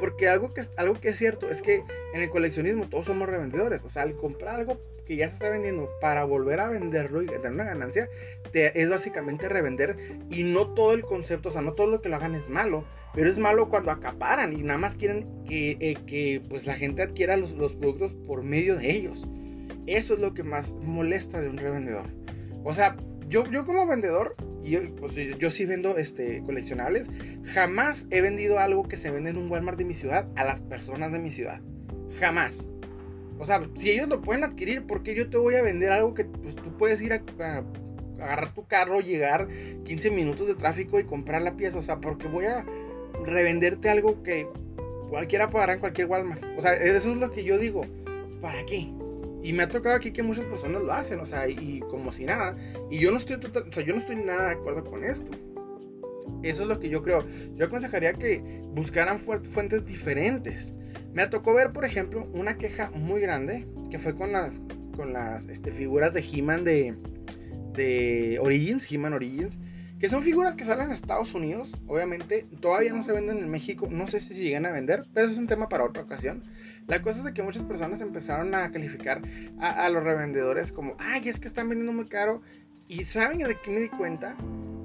porque 0.00 0.28
algo 0.28 0.52
que, 0.52 0.62
algo 0.76 0.94
que 0.94 1.10
es 1.10 1.18
cierto 1.18 1.50
es 1.50 1.62
que 1.62 1.84
en 2.14 2.20
el 2.20 2.30
coleccionismo 2.30 2.88
todos 2.88 3.06
somos 3.06 3.28
revendedores, 3.28 3.84
o 3.84 3.90
sea, 3.90 4.02
al 4.02 4.16
comprar 4.16 4.56
algo 4.56 4.80
que 5.06 5.16
ya 5.16 5.28
se 5.28 5.34
está 5.34 5.50
vendiendo 5.50 5.90
para 6.00 6.24
volver 6.24 6.58
a 6.60 6.70
venderlo 6.70 7.22
y 7.22 7.26
tener 7.26 7.52
una 7.52 7.64
ganancia, 7.64 8.08
es 8.52 8.90
básicamente 8.90 9.48
revender 9.48 9.96
y 10.30 10.44
no 10.44 10.68
todo 10.68 10.94
el 10.94 11.02
concepto, 11.02 11.50
o 11.50 11.52
sea, 11.52 11.62
no 11.62 11.74
todo 11.74 11.88
lo 11.88 12.00
que 12.00 12.08
lo 12.08 12.16
hagan 12.16 12.34
es 12.34 12.48
malo, 12.48 12.84
pero 13.12 13.28
es 13.28 13.38
malo 13.38 13.68
cuando 13.68 13.90
acaparan 13.90 14.52
y 14.52 14.62
nada 14.62 14.78
más 14.78 14.96
quieren 14.96 15.44
que, 15.44 15.76
eh, 15.80 15.96
que 16.06 16.40
pues 16.48 16.66
la 16.66 16.74
gente 16.74 17.02
adquiera 17.02 17.36
los, 17.36 17.52
los, 17.52 17.74
productos 17.74 18.12
por 18.26 18.42
medio 18.42 18.76
de 18.76 18.90
ellos. 18.90 19.26
Eso 19.86 20.14
es 20.14 20.20
lo 20.20 20.32
que 20.32 20.44
más 20.44 20.74
molesta 20.82 21.40
de 21.40 21.48
un 21.48 21.58
revendedor. 21.58 22.06
O 22.62 22.72
sea, 22.72 22.96
yo, 23.28 23.44
yo 23.50 23.66
como 23.66 23.86
vendedor, 23.86 24.36
yo, 24.62 24.80
pues, 24.96 25.14
yo 25.38 25.50
sí 25.50 25.64
vendo 25.64 25.96
este, 25.96 26.42
coleccionables, 26.42 27.10
jamás 27.44 28.06
he 28.10 28.20
vendido 28.20 28.58
algo 28.58 28.84
que 28.84 28.96
se 28.96 29.10
vende 29.10 29.30
en 29.30 29.36
un 29.36 29.50
Walmart 29.50 29.78
de 29.78 29.84
mi 29.84 29.94
ciudad 29.94 30.28
a 30.36 30.44
las 30.44 30.60
personas 30.60 31.12
de 31.12 31.18
mi 31.18 31.30
ciudad. 31.30 31.60
Jamás. 32.18 32.68
O 33.38 33.46
sea, 33.46 33.62
si 33.76 33.90
ellos 33.90 34.08
lo 34.08 34.20
pueden 34.20 34.44
adquirir, 34.44 34.86
¿por 34.86 35.02
qué 35.02 35.14
yo 35.14 35.30
te 35.30 35.38
voy 35.38 35.54
a 35.54 35.62
vender 35.62 35.90
algo 35.92 36.12
que 36.12 36.24
pues, 36.24 36.54
tú 36.54 36.76
puedes 36.76 37.00
ir 37.00 37.14
a, 37.14 37.64
agarrar 38.20 38.52
tu 38.52 38.66
carro, 38.66 39.00
llegar 39.00 39.48
15 39.84 40.10
minutos 40.10 40.46
de 40.46 40.54
tráfico 40.54 41.00
y 41.00 41.04
comprar 41.04 41.40
la 41.40 41.56
pieza? 41.56 41.78
O 41.78 41.82
sea, 41.82 42.00
porque 42.00 42.28
voy 42.28 42.44
a 42.44 42.66
revenderte 43.24 43.88
algo 43.88 44.22
que 44.22 44.46
cualquiera 45.08 45.48
pagará 45.48 45.72
en 45.74 45.80
cualquier 45.80 46.06
Walmart. 46.06 46.42
O 46.58 46.60
sea, 46.60 46.74
eso 46.74 47.12
es 47.12 47.16
lo 47.16 47.30
que 47.30 47.42
yo 47.42 47.58
digo. 47.58 47.82
¿Para 48.42 48.64
qué? 48.66 48.88
Y 49.42 49.52
me 49.52 49.62
ha 49.62 49.68
tocado 49.68 49.96
aquí 49.96 50.12
que 50.12 50.22
muchas 50.22 50.44
personas 50.44 50.82
lo 50.82 50.92
hacen, 50.92 51.20
o 51.20 51.26
sea, 51.26 51.48
y 51.48 51.80
como 51.90 52.12
si 52.12 52.24
nada. 52.24 52.56
Y 52.90 52.98
yo 52.98 53.10
no 53.10 53.16
estoy 53.16 53.36
o 53.36 53.72
sea, 53.72 53.84
yo 53.84 53.94
no 53.94 54.00
estoy 54.00 54.16
nada 54.16 54.48
de 54.48 54.52
acuerdo 54.52 54.84
con 54.84 55.04
esto. 55.04 55.30
Eso 56.42 56.62
es 56.62 56.68
lo 56.68 56.78
que 56.78 56.88
yo 56.88 57.02
creo. 57.02 57.24
Yo 57.56 57.66
aconsejaría 57.66 58.12
que 58.12 58.62
buscaran 58.74 59.18
fuentes 59.18 59.84
diferentes. 59.86 60.74
Me 61.12 61.26
tocó 61.26 61.54
ver, 61.54 61.72
por 61.72 61.84
ejemplo, 61.84 62.28
una 62.32 62.56
queja 62.56 62.90
muy 62.90 63.20
grande 63.20 63.66
que 63.90 63.98
fue 63.98 64.14
con 64.14 64.32
las, 64.32 64.60
con 64.96 65.12
las 65.12 65.48
este, 65.48 65.72
figuras 65.72 66.14
de 66.14 66.20
He-Man 66.20 66.64
de, 66.64 66.94
de 67.74 68.38
Origins, 68.40 68.90
He-Man 68.90 69.14
Origins, 69.14 69.58
que 69.98 70.08
son 70.08 70.22
figuras 70.22 70.54
que 70.54 70.64
salen 70.64 70.86
en 70.86 70.92
Estados 70.92 71.34
Unidos, 71.34 71.72
obviamente, 71.86 72.46
todavía 72.60 72.92
no 72.92 73.04
se 73.04 73.12
venden 73.12 73.38
en 73.38 73.50
México, 73.50 73.86
no 73.90 74.08
sé 74.08 74.20
si 74.20 74.34
se 74.34 74.42
llegan 74.42 74.64
a 74.64 74.70
vender, 74.70 75.02
pero 75.12 75.26
eso 75.26 75.34
es 75.34 75.38
un 75.38 75.46
tema 75.46 75.68
para 75.68 75.84
otra 75.84 76.02
ocasión. 76.02 76.42
La 76.86 77.02
cosa 77.02 77.18
es 77.18 77.24
de 77.24 77.32
que 77.32 77.42
muchas 77.42 77.62
personas 77.64 78.00
empezaron 78.00 78.54
a 78.54 78.70
calificar 78.72 79.22
a, 79.60 79.88
los 79.90 80.02
revendedores 80.02 80.72
como, 80.72 80.96
ay, 80.98 81.28
es 81.28 81.38
que 81.38 81.48
están 81.48 81.68
vendiendo 81.68 81.92
muy 81.92 82.06
caro. 82.06 82.42
Y 82.88 83.04
saben 83.04 83.38
de 83.38 83.56
qué 83.62 83.70
me 83.70 83.80
di 83.80 83.88
cuenta? 83.88 84.36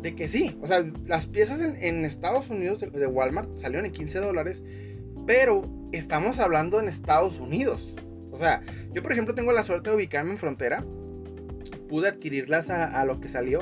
De 0.01 0.13
que 0.15 0.27
sí, 0.27 0.55
o 0.61 0.67
sea, 0.67 0.85
las 1.07 1.25
piezas 1.25 1.61
en, 1.61 2.05
Estados 2.05 2.49
Unidos 2.51 2.81
de, 2.81 3.07
Walmart 3.07 3.57
salieron 3.57 3.87
en 3.87 3.91
15 3.91 4.19
dólares, 4.19 4.63
pero 5.25 5.63
estamos 5.91 6.39
hablando 6.39 6.79
en 6.79 6.87
Estados 6.87 7.39
Unidos. 7.39 7.95
O 8.31 8.37
sea, 8.37 8.61
yo 8.93 9.01
por 9.01 9.13
ejemplo 9.13 9.33
tengo 9.33 9.51
la 9.53 9.63
suerte 9.63 9.89
de 9.89 9.95
ubicarme 9.95 10.31
en 10.31 10.37
frontera. 10.37 10.83
Pude 11.89 12.09
adquirirlas 12.09 12.69
a, 12.69 13.03
lo 13.05 13.19
que 13.19 13.29
salió. 13.29 13.61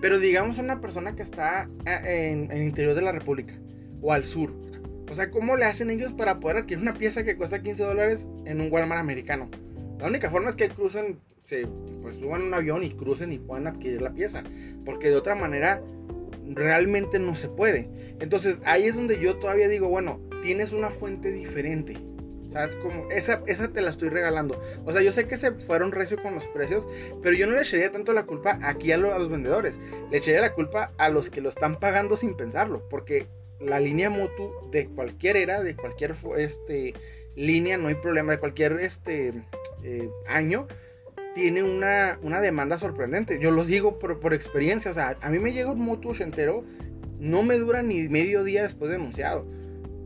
Pero 0.00 0.18
digamos 0.18 0.58
una 0.58 0.80
persona 0.80 1.16
que 1.16 1.22
está 1.22 1.68
eh, 1.84 2.30
en, 2.30 2.52
el 2.52 2.62
interior 2.62 2.94
de 2.94 3.02
la 3.02 3.12
República 3.12 3.54
o 4.00 4.12
al 4.12 4.24
sur. 4.24 4.54
O 5.10 5.14
sea, 5.14 5.30
¿cómo 5.30 5.56
le 5.56 5.64
hacen 5.64 5.90
ellos 5.90 6.12
para 6.12 6.38
poder 6.38 6.58
adquirir 6.58 6.82
una 6.82 6.94
pieza 6.94 7.24
que 7.24 7.36
cuesta 7.36 7.62
15 7.62 7.82
dólares 7.82 8.28
en 8.44 8.60
un 8.60 8.72
Walmart 8.72 9.00
americano? 9.00 9.50
La 9.98 10.06
única 10.06 10.30
forma 10.30 10.50
es 10.50 10.56
que 10.56 10.68
crucen, 10.68 11.18
se 11.42 11.66
pues, 12.00 12.16
suban 12.16 12.42
un 12.42 12.54
avión 12.54 12.84
y 12.84 12.94
crucen 12.94 13.32
y 13.32 13.38
puedan 13.38 13.66
adquirir 13.66 14.00
la 14.00 14.10
pieza. 14.10 14.44
Porque 14.84 15.08
de 15.08 15.16
otra 15.16 15.34
manera 15.34 15.82
realmente 16.46 17.18
no 17.18 17.34
se 17.34 17.48
puede. 17.48 17.88
Entonces 18.20 18.60
ahí 18.64 18.84
es 18.84 18.94
donde 18.94 19.18
yo 19.18 19.36
todavía 19.36 19.68
digo, 19.68 19.88
bueno, 19.88 20.20
tienes 20.42 20.72
una 20.72 20.90
fuente 20.90 21.32
diferente. 21.32 21.96
¿Sabes? 22.48 22.74
Como 22.76 23.08
esa, 23.10 23.42
esa 23.46 23.68
te 23.68 23.80
la 23.80 23.90
estoy 23.90 24.08
regalando. 24.08 24.60
O 24.84 24.92
sea, 24.92 25.02
yo 25.02 25.12
sé 25.12 25.28
que 25.28 25.36
se 25.36 25.52
fueron 25.52 25.92
recio 25.92 26.20
con 26.20 26.34
los 26.34 26.46
precios, 26.48 26.84
pero 27.22 27.36
yo 27.36 27.46
no 27.46 27.54
le 27.54 27.62
echaría 27.62 27.92
tanto 27.92 28.12
la 28.12 28.26
culpa 28.26 28.58
aquí 28.62 28.90
a, 28.90 28.96
los 28.96 29.28
vendedores. 29.28 29.78
Le 30.10 30.18
echaría 30.18 30.40
la 30.40 30.52
culpa 30.52 30.92
a 30.98 31.08
los 31.10 31.30
que 31.30 31.40
lo 31.40 31.48
están 31.48 31.78
pagando 31.78 32.16
sin 32.16 32.36
pensarlo. 32.36 32.88
Porque 32.88 33.26
la 33.60 33.80
línea 33.80 34.10
Motu 34.10 34.52
de 34.70 34.86
cualquier 34.86 35.36
era, 35.36 35.62
de 35.62 35.76
cualquier 35.76 36.14
este, 36.36 36.94
línea, 37.36 37.76
no 37.78 37.88
hay 37.88 37.94
problema, 37.96 38.32
de 38.32 38.38
cualquier 38.38 38.72
este, 38.80 39.32
eh, 39.84 40.08
año, 40.26 40.66
tiene 41.34 41.62
una, 41.62 42.18
una, 42.22 42.40
demanda 42.40 42.78
sorprendente. 42.78 43.38
Yo 43.40 43.50
lo 43.50 43.64
digo 43.64 43.98
por, 43.98 44.18
por, 44.18 44.34
experiencia. 44.34 44.90
O 44.90 44.94
sea, 44.94 45.16
a 45.20 45.30
mí 45.30 45.38
me 45.38 45.52
llega 45.52 45.70
un 45.70 45.80
Motu 45.80 46.14
entero, 46.20 46.64
no 47.18 47.42
me 47.42 47.56
dura 47.56 47.82
ni 47.82 48.08
medio 48.08 48.42
día 48.42 48.62
después 48.62 48.90
de 48.90 48.96
anunciado. 48.96 49.46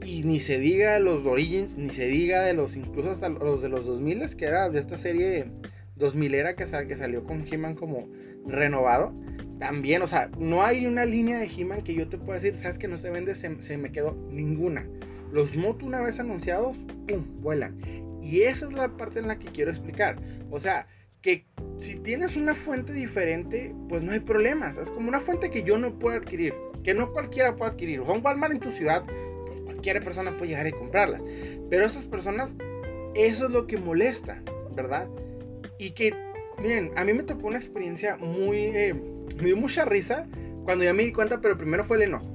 Y 0.04 0.22
ni 0.24 0.40
se 0.40 0.58
diga 0.58 0.98
los 0.98 1.24
Origins, 1.24 1.76
ni 1.76 1.90
se 1.90 2.06
diga 2.06 2.42
de 2.42 2.52
los, 2.52 2.76
incluso 2.76 3.10
hasta 3.10 3.30
los 3.30 3.62
de 3.62 3.70
los 3.70 3.86
2000 3.86 4.36
que 4.36 4.44
era 4.44 4.68
de 4.68 4.78
esta 4.78 4.96
serie 4.96 5.46
2000 5.96 6.34
era 6.34 6.56
que, 6.56 6.64
que 6.64 6.96
salió 6.96 7.24
con 7.24 7.46
He-Man 7.46 7.74
como 7.74 8.08
renovado. 8.46 9.12
También, 9.58 10.02
o 10.02 10.06
sea, 10.06 10.30
no 10.38 10.62
hay 10.62 10.86
una 10.86 11.04
línea 11.04 11.38
de 11.38 11.46
He-Man 11.46 11.82
que 11.82 11.94
yo 11.94 12.08
te 12.08 12.18
pueda 12.18 12.38
decir, 12.38 12.56
sabes 12.56 12.78
que 12.78 12.88
no 12.88 12.98
se 12.98 13.10
vende, 13.10 13.34
se, 13.34 13.78
me 13.78 13.92
quedó 13.92 14.14
ninguna. 14.30 14.86
Los 15.32 15.56
Motu 15.56 15.86
una 15.86 16.00
vez 16.00 16.20
anunciados, 16.20 16.76
¡pum! 17.08 17.24
vuelan. 17.40 17.78
Y 18.22 18.42
esa 18.42 18.66
es 18.68 18.74
la 18.74 18.96
parte 18.96 19.18
en 19.18 19.28
la 19.28 19.38
que 19.38 19.48
quiero 19.48 19.70
explicar. 19.70 20.16
O 20.50 20.58
sea, 20.58 20.86
que 21.20 21.46
si 21.78 21.96
tienes 22.00 22.36
una 22.36 22.54
fuente 22.54 22.92
diferente, 22.92 23.74
pues 23.88 24.02
no 24.02 24.12
hay 24.12 24.20
problemas. 24.20 24.78
Es 24.78 24.90
como 24.90 25.08
una 25.08 25.20
fuente 25.20 25.50
que 25.50 25.62
yo 25.62 25.78
no 25.78 25.98
puedo 25.98 26.16
adquirir, 26.16 26.54
que 26.82 26.94
no 26.94 27.12
cualquiera 27.12 27.56
puede 27.56 27.72
adquirir. 27.72 28.00
O 28.00 28.06
sea, 28.06 28.14
un 28.14 28.24
Walmart 28.24 28.54
en 28.54 28.60
tu 28.60 28.70
ciudad 28.70 29.04
cualquier 29.84 30.02
persona 30.02 30.36
puede 30.36 30.50
llegar 30.50 30.66
y 30.66 30.72
comprarla. 30.72 31.20
Pero 31.68 31.84
esas 31.84 32.06
personas, 32.06 32.54
eso 33.14 33.46
es 33.46 33.52
lo 33.52 33.66
que 33.66 33.76
molesta, 33.76 34.42
¿verdad? 34.74 35.08
Y 35.78 35.90
que, 35.90 36.12
miren, 36.58 36.90
a 36.96 37.04
mí 37.04 37.12
me 37.12 37.22
tocó 37.22 37.46
una 37.46 37.58
experiencia 37.58 38.16
muy, 38.16 38.58
eh, 38.58 38.94
me 39.38 39.44
dio 39.44 39.56
mucha 39.56 39.84
risa 39.84 40.26
cuando 40.64 40.84
ya 40.84 40.94
me 40.94 41.04
di 41.04 41.12
cuenta, 41.12 41.40
pero 41.40 41.56
primero 41.56 41.84
fue 41.84 41.98
el 41.98 42.04
enojo. 42.04 42.34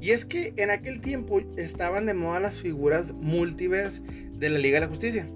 Y 0.00 0.10
es 0.10 0.24
que 0.24 0.54
en 0.56 0.70
aquel 0.70 1.00
tiempo 1.00 1.40
estaban 1.56 2.06
de 2.06 2.14
moda 2.14 2.40
las 2.40 2.60
figuras 2.60 3.12
multiverse 3.12 4.00
de 4.32 4.48
la 4.48 4.58
Liga 4.58 4.80
de 4.80 4.86
la 4.86 4.88
Justicia. 4.88 5.28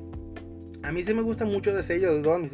A 0.82 0.92
mí 0.92 1.02
sí 1.02 1.12
me 1.14 1.22
gusta 1.22 1.44
mucho 1.44 1.74
de 1.74 1.82
sello, 1.82 2.10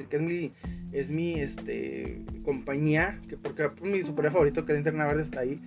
que 0.09 0.17
es 0.17 0.23
mi, 0.23 0.53
es 0.93 1.11
mi 1.11 1.41
este, 1.41 2.23
compañía, 2.45 3.21
que 3.29 3.37
porque 3.37 3.71
mi 3.83 4.03
super 4.03 4.31
favorito 4.31 4.65
que 4.65 4.73
el 4.73 4.79
Internet 4.79 5.07
Verde 5.07 5.23
está 5.23 5.41
ahí. 5.41 5.61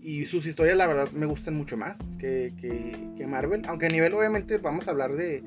Y 0.00 0.26
sus 0.26 0.46
historias, 0.46 0.76
la 0.76 0.86
verdad, 0.86 1.10
me 1.12 1.26
gustan 1.26 1.54
mucho 1.54 1.76
más 1.76 1.98
que, 2.18 2.52
que, 2.60 3.26
Marvel. 3.26 3.62
Aunque 3.66 3.86
a 3.86 3.88
nivel, 3.88 4.14
obviamente, 4.14 4.58
vamos 4.58 4.86
a 4.86 4.92
hablar 4.92 5.16
de, 5.16 5.42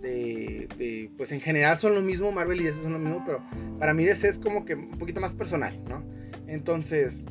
de, 0.00 1.10
pues 1.16 1.32
en 1.32 1.40
general 1.40 1.78
son 1.78 1.94
lo 1.94 2.02
mismo, 2.02 2.32
Marvel 2.32 2.60
y 2.60 2.64
DC 2.64 2.82
son 2.82 2.92
lo 2.92 2.98
mismo, 2.98 3.22
pero 3.24 3.42
para 3.78 3.94
mí 3.94 4.04
DC 4.04 4.28
es 4.28 4.38
como 4.38 4.64
que 4.64 4.74
un 4.74 4.98
poquito 4.98 5.20
más 5.20 5.32
personal, 5.32 5.78
¿no? 5.88 6.04
Entonces, 6.46 7.22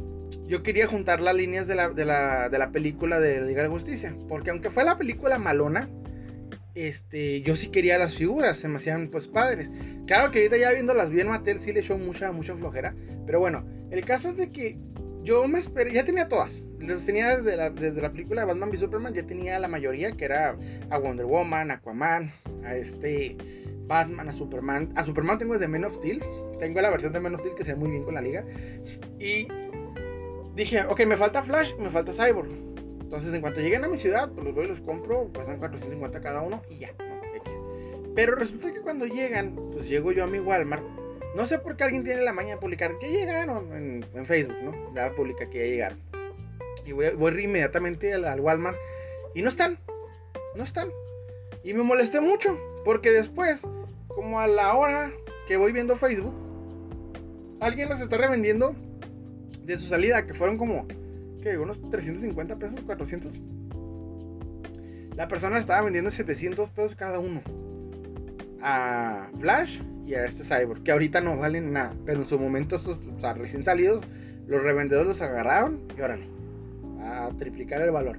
yo 0.47 0.63
quería 0.63 0.87
juntar 0.87 1.21
las 1.21 1.35
líneas 1.35 1.67
de 1.67 1.75
la, 1.75 1.89
de 1.89 2.05
la, 2.05 2.49
de 2.49 2.59
la 2.59 2.71
película 2.71 3.19
de 3.19 3.41
Liga 3.41 3.63
de 3.63 3.69
Justicia, 3.69 4.15
porque 4.27 4.51
aunque 4.51 4.69
fue 4.69 4.83
la 4.83 4.97
película 4.97 5.39
malona, 5.39 5.89
este, 6.75 7.41
yo 7.41 7.55
sí 7.55 7.67
quería 7.67 7.97
las 7.97 8.15
figuras, 8.15 8.57
se 8.57 8.67
me 8.67 8.77
hacían 8.77 9.07
pues 9.07 9.27
padres. 9.27 9.71
Claro 10.05 10.31
que 10.31 10.39
ahorita 10.39 10.57
ya 10.57 10.71
viendo 10.71 10.93
las 10.93 11.09
bien 11.09 11.27
Mattel 11.27 11.59
sí 11.59 11.73
le 11.73 11.79
echó 11.79 11.97
mucha, 11.97 12.31
mucha 12.31 12.55
flojera, 12.55 12.93
pero 13.25 13.39
bueno, 13.39 13.65
el 13.89 14.05
caso 14.05 14.29
es 14.29 14.37
de 14.37 14.49
que 14.49 14.77
yo 15.27 15.45
me 15.45 15.59
esperé, 15.59 15.91
ya 15.91 16.05
tenía 16.05 16.29
todas. 16.29 16.63
Las 16.79 17.05
tenía 17.05 17.35
desde 17.35 17.57
la, 17.57 17.69
desde 17.69 18.01
la 18.01 18.11
película 18.11 18.41
de 18.41 18.47
Batman 18.47 18.69
v 18.69 18.77
Superman, 18.77 19.13
ya 19.13 19.23
tenía 19.23 19.59
la 19.59 19.67
mayoría, 19.67 20.13
que 20.13 20.23
era 20.23 20.55
a 20.89 20.97
Wonder 20.97 21.25
Woman, 21.25 21.69
Aquaman, 21.69 22.31
a 22.63 22.75
este 22.77 23.35
Batman, 23.87 24.29
a 24.29 24.31
Superman. 24.31 24.93
A 24.95 25.03
Superman 25.03 25.37
tengo 25.37 25.53
desde 25.53 25.67
Men 25.67 25.83
of 25.83 25.95
Steel. 25.95 26.23
Tengo 26.59 26.79
la 26.79 26.89
versión 26.89 27.11
de 27.11 27.19
Men 27.19 27.35
of 27.35 27.41
Steel 27.41 27.55
que 27.55 27.65
se 27.65 27.73
ve 27.73 27.77
muy 27.77 27.89
bien 27.89 28.03
con 28.05 28.15
la 28.15 28.21
liga. 28.21 28.45
Y 29.19 29.49
dije, 30.55 30.83
ok, 30.83 31.05
me 31.05 31.17
falta 31.17 31.43
Flash, 31.43 31.75
me 31.75 31.89
falta 31.89 32.13
Cyborg. 32.13 32.49
Entonces, 33.01 33.33
en 33.33 33.41
cuanto 33.41 33.59
lleguen 33.59 33.83
a 33.83 33.89
mi 33.89 33.97
ciudad, 33.97 34.31
pues 34.31 34.45
los 34.45 34.55
voy 34.55 34.63
y 34.63 34.69
los 34.69 34.79
compro, 34.79 35.29
cuestan 35.33 35.59
450 35.59 36.21
cada 36.21 36.41
uno 36.41 36.61
y 36.69 36.79
ya, 36.79 36.93
Pero 38.15 38.35
resulta 38.35 38.73
que 38.73 38.79
cuando 38.79 39.05
llegan, 39.05 39.57
pues 39.73 39.89
llego 39.89 40.13
yo 40.13 40.23
a 40.23 40.27
mi 40.27 40.39
Walmart 40.39 40.85
no 41.35 41.45
sé 41.45 41.59
por 41.59 41.75
qué 41.75 41.83
alguien 41.83 42.03
tiene 42.03 42.21
la 42.21 42.33
maña 42.33 42.55
de 42.55 42.57
publicar 42.57 42.97
que 42.99 43.09
llegaron 43.09 43.73
en, 43.73 44.25
Facebook, 44.25 44.57
¿no? 44.63 44.93
Ya 44.95 45.11
publica 45.11 45.49
que 45.49 45.59
ya 45.59 45.65
llegaron. 45.65 45.99
Y 46.85 46.91
voy, 46.93 47.09
voy 47.11 47.43
inmediatamente 47.43 48.13
al, 48.13 48.39
Walmart 48.39 48.77
y 49.35 49.41
no 49.41 49.49
están. 49.49 49.79
No 50.55 50.63
están. 50.63 50.89
Y 51.63 51.73
me 51.73 51.83
molesté 51.83 52.21
mucho 52.21 52.57
porque 52.85 53.11
después, 53.11 53.61
como 54.07 54.39
a 54.39 54.47
la 54.47 54.73
hora 54.73 55.11
que 55.47 55.57
voy 55.57 55.73
viendo 55.73 55.95
Facebook, 55.95 56.33
alguien 57.59 57.89
las 57.89 58.01
está 58.01 58.17
revendiendo 58.17 58.75
de 59.63 59.77
su 59.77 59.87
salida, 59.87 60.25
que 60.25 60.33
fueron 60.33 60.57
como, 60.57 60.87
¿qué? 61.43 61.57
Unos 61.57 61.81
350 61.89 62.57
pesos, 62.57 62.81
400. 62.81 63.41
La 65.15 65.27
persona 65.27 65.59
estaba 65.59 65.81
vendiendo 65.81 66.09
700 66.09 66.69
pesos 66.69 66.95
cada 66.95 67.19
uno. 67.19 67.41
A 68.61 69.29
Flash 69.39 69.79
y 70.05 70.13
a 70.15 70.25
este 70.25 70.43
Cyborg, 70.43 70.83
que 70.83 70.91
ahorita 70.91 71.21
no 71.21 71.37
valen 71.37 71.73
nada, 71.73 71.93
pero 72.05 72.21
en 72.21 72.27
su 72.27 72.39
momento 72.39 72.77
estos, 72.77 72.97
o 72.97 73.19
sea, 73.19 73.33
recién 73.33 73.63
salidos, 73.63 74.03
los 74.47 74.63
revendedores 74.63 75.07
los 75.07 75.21
agarraron 75.21 75.81
y 75.97 76.01
órale, 76.01 76.27
a 77.01 77.29
triplicar 77.37 77.81
el 77.81 77.91
valor. 77.91 78.17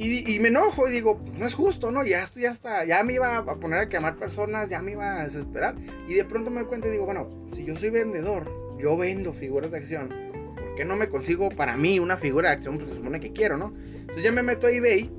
Y, 0.00 0.38
me 0.38 0.48
enojo 0.48 0.88
y 0.88 0.92
digo, 0.92 1.18
pues 1.18 1.36
no 1.36 1.44
es 1.44 1.54
justo, 1.54 1.90
¿no? 1.90 2.04
Ya 2.04 2.22
esto 2.22 2.38
ya 2.38 2.52
ya 2.84 3.02
me 3.02 3.14
iba 3.14 3.38
a 3.38 3.44
poner 3.56 3.80
a 3.80 3.88
quemar 3.88 4.14
personas, 4.14 4.68
ya 4.68 4.80
me 4.80 4.92
iba 4.92 5.20
a 5.20 5.24
desesperar. 5.24 5.74
Y 6.06 6.14
de 6.14 6.24
pronto 6.24 6.50
me 6.50 6.60
doy 6.60 6.68
cuenta 6.68 6.86
y 6.86 6.92
digo, 6.92 7.04
bueno, 7.04 7.28
si 7.52 7.64
yo 7.64 7.76
soy 7.76 7.90
vendedor, 7.90 8.48
yo 8.78 8.96
vendo 8.96 9.32
figuras 9.32 9.72
de 9.72 9.78
acción, 9.78 10.08
¿por 10.54 10.76
qué 10.76 10.84
no 10.84 10.94
me 10.94 11.08
consigo 11.08 11.48
para 11.48 11.76
mí 11.76 11.98
una 11.98 12.16
figura 12.16 12.50
de 12.50 12.56
acción? 12.56 12.76
Pues 12.78 12.90
se 12.90 12.94
supone 12.94 13.18
que 13.18 13.32
quiero, 13.32 13.56
¿no? 13.56 13.74
Entonces 13.92 14.22
ya 14.22 14.30
me 14.30 14.44
meto 14.44 14.68
a 14.68 14.70
eBay, 14.70 15.10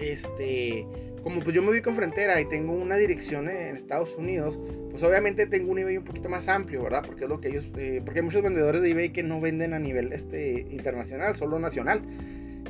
este, 0.00 0.88
como 1.26 1.40
pues 1.40 1.56
yo 1.56 1.62
me 1.62 1.70
ubico 1.70 1.90
en 1.90 1.96
frontera 1.96 2.40
y 2.40 2.44
tengo 2.44 2.72
una 2.72 2.94
dirección 2.94 3.50
en 3.50 3.74
Estados 3.74 4.14
Unidos, 4.14 4.60
pues 4.92 5.02
obviamente 5.02 5.48
tengo 5.48 5.72
un 5.72 5.80
eBay 5.80 5.96
un 5.96 6.04
poquito 6.04 6.28
más 6.28 6.46
amplio, 6.46 6.84
¿verdad? 6.84 7.02
Porque 7.04 7.24
es 7.24 7.28
lo 7.28 7.40
que 7.40 7.48
ellos, 7.48 7.66
eh, 7.76 8.00
porque 8.04 8.20
hay 8.20 8.24
muchos 8.24 8.42
vendedores 8.42 8.80
de 8.80 8.92
eBay 8.92 9.10
que 9.10 9.24
no 9.24 9.40
venden 9.40 9.74
a 9.74 9.80
nivel 9.80 10.12
este, 10.12 10.68
internacional, 10.70 11.34
solo 11.34 11.58
nacional. 11.58 12.02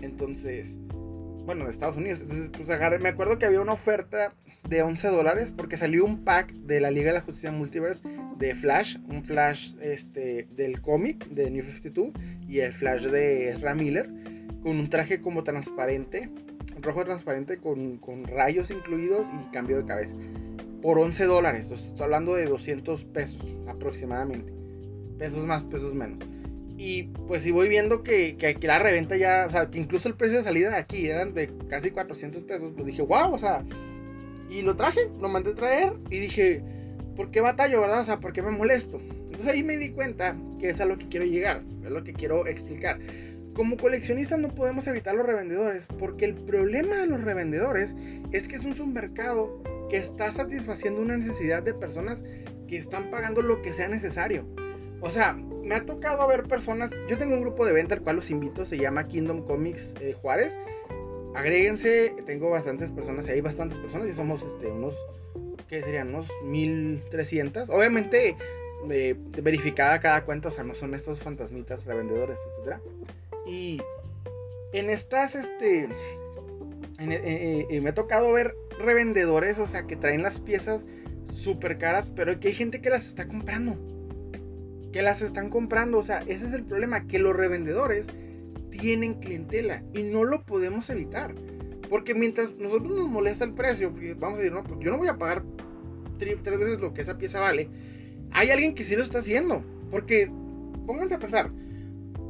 Entonces, 0.00 0.78
bueno, 1.44 1.64
de 1.64 1.70
Estados 1.70 1.98
Unidos. 1.98 2.22
Entonces, 2.22 2.48
pues 2.48 2.70
agarré, 2.70 2.98
me 2.98 3.10
acuerdo 3.10 3.38
que 3.38 3.44
había 3.44 3.60
una 3.60 3.74
oferta 3.74 4.32
de 4.66 4.80
11 4.80 5.06
dólares 5.08 5.52
porque 5.54 5.76
salió 5.76 6.06
un 6.06 6.24
pack 6.24 6.50
de 6.54 6.80
la 6.80 6.90
Liga 6.90 7.08
de 7.08 7.18
la 7.18 7.20
Justicia 7.20 7.52
Multiverse 7.52 8.08
de 8.38 8.54
Flash, 8.54 8.96
un 9.06 9.22
Flash 9.26 9.74
este, 9.82 10.48
del 10.52 10.80
cómic 10.80 11.26
de 11.26 11.50
New 11.50 11.62
52 11.62 12.14
y 12.48 12.60
el 12.60 12.72
Flash 12.72 13.02
de 13.02 13.50
Ezra 13.50 13.74
Miller 13.74 14.08
con 14.66 14.80
un 14.80 14.90
traje 14.90 15.20
como 15.20 15.44
transparente 15.44 16.28
rojo 16.80 17.04
transparente 17.04 17.58
con, 17.58 18.24
rayos 18.24 18.68
incluidos 18.72 19.24
y 19.40 19.52
cambio 19.52 19.76
de 19.76 19.84
cabeza. 19.84 20.16
Por 20.82 20.98
11 20.98 21.24
dólares, 21.26 21.70
estoy 21.70 22.02
hablando 22.02 22.34
de 22.34 22.46
200 22.46 23.04
pesos 23.04 23.54
aproximadamente. 23.68 24.52
Pesos 25.18 25.46
más, 25.46 25.62
pesos 25.62 25.94
menos. 25.94 26.18
Y 26.76 27.04
pues 27.28 27.42
si 27.42 27.52
voy 27.52 27.68
viendo 27.68 28.02
que, 28.02 28.36
que, 28.36 28.66
la 28.66 28.80
reventa 28.80 29.16
ya, 29.16 29.46
o 29.46 29.50
sea, 29.52 29.70
que 29.70 29.78
incluso 29.78 30.08
el 30.08 30.16
precio 30.16 30.38
de 30.38 30.42
salida 30.42 30.70
de 30.70 30.76
aquí 30.78 31.08
eran 31.08 31.32
de 31.32 31.48
casi 31.68 31.92
400 31.92 32.42
pesos, 32.42 32.72
pues 32.74 32.86
dije, 32.86 33.02
wow, 33.02 33.34
o 33.34 33.38
sea, 33.38 33.62
y 34.50 34.62
lo 34.62 34.74
traje, 34.74 35.08
lo 35.20 35.28
mandé 35.28 35.52
a 35.52 35.54
traer 35.54 35.92
y 36.10 36.18
dije, 36.18 36.60
¿por 37.14 37.30
qué 37.30 37.40
batallo, 37.40 37.82
verdad? 37.82 38.00
O 38.00 38.04
sea, 38.04 38.18
¿por 38.18 38.32
qué 38.32 38.42
me 38.42 38.50
molesto? 38.50 38.98
Entonces 39.26 39.46
ahí 39.46 39.62
me 39.62 39.76
di 39.76 39.90
cuenta 39.90 40.36
que 40.58 40.70
es 40.70 40.80
a 40.80 40.86
lo 40.86 40.98
que 40.98 41.06
quiero 41.06 41.24
llegar, 41.24 41.62
es 41.84 41.90
lo 41.92 42.02
que 42.02 42.12
quiero 42.12 42.48
explicar. 42.48 42.98
Como 43.56 43.78
coleccionistas 43.78 44.38
no 44.38 44.50
podemos 44.50 44.86
evitar 44.86 45.14
los 45.14 45.24
revendedores, 45.24 45.86
porque 45.98 46.26
el 46.26 46.34
problema 46.34 46.96
de 46.96 47.06
los 47.06 47.24
revendedores 47.24 47.96
es 48.30 48.48
que 48.48 48.56
es 48.56 48.64
un 48.66 48.74
submercado 48.74 49.62
que 49.88 49.96
está 49.96 50.30
satisfaciendo 50.30 51.00
una 51.00 51.16
necesidad 51.16 51.62
de 51.62 51.72
personas 51.72 52.22
que 52.68 52.76
están 52.76 53.10
pagando 53.10 53.40
lo 53.40 53.62
que 53.62 53.72
sea 53.72 53.88
necesario. 53.88 54.46
O 55.00 55.08
sea, 55.08 55.32
me 55.32 55.74
ha 55.74 55.86
tocado 55.86 56.28
ver 56.28 56.42
personas, 56.42 56.90
yo 57.08 57.16
tengo 57.16 57.34
un 57.34 57.40
grupo 57.40 57.64
de 57.64 57.72
venta 57.72 57.94
al 57.94 58.02
cual 58.02 58.16
los 58.16 58.30
invito, 58.30 58.66
se 58.66 58.76
llama 58.76 59.08
Kingdom 59.08 59.42
Comics 59.46 59.94
eh, 60.02 60.12
Juárez. 60.20 60.60
Agréguense, 61.34 62.14
tengo 62.26 62.50
bastantes 62.50 62.92
personas, 62.92 63.26
hay 63.26 63.40
bastantes 63.40 63.78
personas, 63.78 64.08
y 64.08 64.12
somos 64.12 64.42
este, 64.42 64.66
unos, 64.66 64.94
¿qué 65.66 65.80
serían? 65.80 66.08
Unos 66.08 66.28
1300. 66.44 67.70
Obviamente, 67.70 68.36
eh, 68.90 69.16
verificada 69.42 69.98
cada 70.00 70.26
cuenta, 70.26 70.48
o 70.48 70.52
sea, 70.52 70.64
no 70.64 70.74
son 70.74 70.94
estos 70.94 71.20
fantasmitas 71.20 71.86
revendedores, 71.86 72.38
etcétera. 72.50 72.80
Y 73.46 73.80
en 74.72 74.90
estas, 74.90 75.36
este, 75.36 75.84
eh, 75.84 75.88
eh, 76.98 77.66
eh, 77.70 77.80
me 77.80 77.90
ha 77.90 77.94
tocado 77.94 78.32
ver 78.32 78.54
revendedores, 78.78 79.58
o 79.58 79.66
sea, 79.66 79.86
que 79.86 79.96
traen 79.96 80.22
las 80.22 80.40
piezas 80.40 80.84
súper 81.30 81.78
caras, 81.78 82.12
pero 82.14 82.38
que 82.40 82.48
hay 82.48 82.54
gente 82.54 82.80
que 82.80 82.90
las 82.90 83.06
está 83.06 83.28
comprando. 83.28 83.76
Que 84.92 85.02
las 85.02 85.22
están 85.22 85.50
comprando, 85.50 85.98
o 85.98 86.02
sea, 86.02 86.20
ese 86.20 86.46
es 86.46 86.52
el 86.52 86.64
problema, 86.64 87.06
que 87.06 87.18
los 87.18 87.36
revendedores 87.36 88.06
tienen 88.70 89.14
clientela 89.14 89.82
y 89.92 90.02
no 90.02 90.24
lo 90.24 90.44
podemos 90.44 90.90
evitar. 90.90 91.34
Porque 91.88 92.14
mientras 92.14 92.56
nosotros 92.56 92.96
nos 92.96 93.08
molesta 93.08 93.44
el 93.44 93.54
precio, 93.54 93.92
vamos 94.18 94.38
a 94.38 94.42
decir, 94.42 94.52
no, 94.52 94.64
pues 94.64 94.80
yo 94.80 94.90
no 94.90 94.98
voy 94.98 95.08
a 95.08 95.16
pagar 95.16 95.44
tres 96.18 96.42
veces 96.42 96.80
lo 96.80 96.92
que 96.92 97.02
esa 97.02 97.18
pieza 97.18 97.40
vale, 97.40 97.68
hay 98.32 98.50
alguien 98.50 98.74
que 98.74 98.84
sí 98.84 98.96
lo 98.96 99.02
está 99.02 99.18
haciendo. 99.18 99.62
Porque 99.90 100.28
pónganse 100.86 101.14
a 101.14 101.18
pensar, 101.18 101.50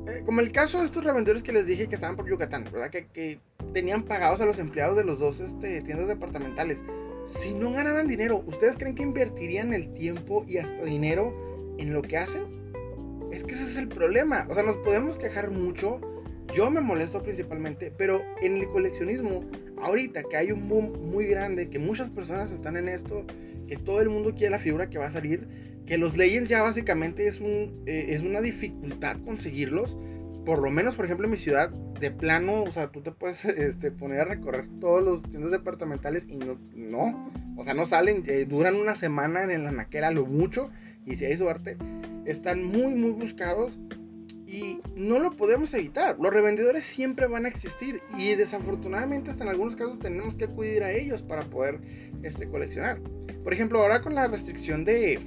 eh, 0.06 0.22
como 0.24 0.40
el 0.40 0.52
caso 0.52 0.78
de 0.78 0.84
estos 0.84 1.04
revendedores 1.04 1.42
que 1.42 1.52
les 1.52 1.66
dije 1.66 1.88
que 1.88 1.96
estaban 1.96 2.16
por 2.16 2.28
Yucatán, 2.28 2.64
¿verdad? 2.64 2.90
Que, 2.90 3.40
tenían 3.72 4.04
pagados 4.04 4.40
a 4.40 4.46
los 4.46 4.58
empleados 4.58 4.96
de 4.96 5.04
los 5.04 5.18
dos 5.18 5.40
este, 5.40 5.80
tiendas 5.80 6.08
departamentales. 6.08 6.82
Si 7.26 7.52
no 7.52 7.72
ganaran 7.72 8.06
dinero, 8.06 8.42
¿ustedes 8.46 8.76
creen 8.76 8.94
que 8.94 9.02
invertirían 9.02 9.74
el 9.74 9.92
tiempo 9.92 10.44
y 10.48 10.58
hasta 10.58 10.84
dinero 10.84 11.34
en 11.76 11.92
lo 11.92 12.00
que 12.00 12.16
hacen? 12.16 12.44
Es 13.32 13.44
que 13.44 13.52
ese 13.52 13.64
es 13.64 13.76
el 13.76 13.88
problema. 13.88 14.46
O 14.48 14.54
sea, 14.54 14.62
nos 14.62 14.76
podemos 14.78 15.18
quejar 15.18 15.50
mucho. 15.50 16.00
Yo 16.54 16.70
me 16.70 16.80
molesto 16.80 17.22
principalmente, 17.22 17.92
pero 17.98 18.22
en 18.40 18.56
el 18.56 18.68
coleccionismo, 18.68 19.44
ahorita 19.80 20.22
que 20.24 20.36
hay 20.36 20.52
un 20.52 20.68
boom 20.68 21.10
muy 21.10 21.26
grande, 21.26 21.68
que 21.68 21.78
muchas 21.78 22.10
personas 22.10 22.52
están 22.52 22.76
en 22.76 22.88
esto, 22.88 23.24
que 23.68 23.76
todo 23.76 24.00
el 24.00 24.08
mundo 24.10 24.34
quiere 24.34 24.50
la 24.50 24.58
figura 24.58 24.88
que 24.88 24.98
va 24.98 25.06
a 25.06 25.10
salir, 25.10 25.48
que 25.86 25.98
los 25.98 26.16
Legends 26.16 26.48
ya 26.48 26.62
básicamente 26.62 27.26
es, 27.26 27.40
un, 27.40 27.82
eh, 27.86 28.06
es 28.08 28.22
una 28.22 28.40
dificultad 28.40 29.18
conseguirlos. 29.24 29.96
Por 30.44 30.62
lo 30.62 30.70
menos, 30.70 30.94
por 30.94 31.04
ejemplo, 31.04 31.26
en 31.26 31.32
mi 31.32 31.38
ciudad, 31.38 31.70
de 31.70 32.10
plano, 32.10 32.62
o 32.62 32.70
sea, 32.70 32.88
tú 32.88 33.00
te 33.00 33.10
puedes 33.10 33.44
este, 33.44 33.90
poner 33.90 34.20
a 34.20 34.24
recorrer 34.24 34.66
todos 34.80 35.02
los 35.02 35.22
tiendas 35.22 35.50
departamentales 35.50 36.26
y 36.28 36.36
no, 36.36 36.58
no 36.74 37.30
o 37.56 37.64
sea, 37.64 37.74
no 37.74 37.86
salen, 37.86 38.22
eh, 38.26 38.44
duran 38.44 38.76
una 38.76 38.96
semana 38.96 39.42
en 39.42 39.64
la 39.64 39.72
naquera 39.72 40.10
lo 40.10 40.26
mucho, 40.26 40.70
y 41.06 41.16
si 41.16 41.24
hay 41.24 41.36
suerte, 41.36 41.78
están 42.26 42.62
muy, 42.62 42.94
muy 42.94 43.12
buscados 43.12 43.78
y 44.46 44.80
no 44.94 45.18
lo 45.18 45.32
podemos 45.32 45.74
evitar. 45.74 46.16
Los 46.20 46.32
revendedores 46.32 46.84
siempre 46.84 47.26
van 47.26 47.46
a 47.46 47.48
existir 47.48 48.00
y 48.16 48.34
desafortunadamente 48.34 49.30
hasta 49.30 49.44
en 49.44 49.50
algunos 49.50 49.74
casos 49.74 49.98
tenemos 49.98 50.36
que 50.36 50.44
acudir 50.44 50.84
a 50.84 50.92
ellos 50.92 51.22
para 51.22 51.42
poder 51.42 51.80
este, 52.22 52.48
coleccionar. 52.48 53.00
Por 53.42 53.52
ejemplo, 53.52 53.82
ahora 53.82 54.02
con 54.02 54.14
la 54.14 54.28
restricción 54.28 54.84
de, 54.84 55.18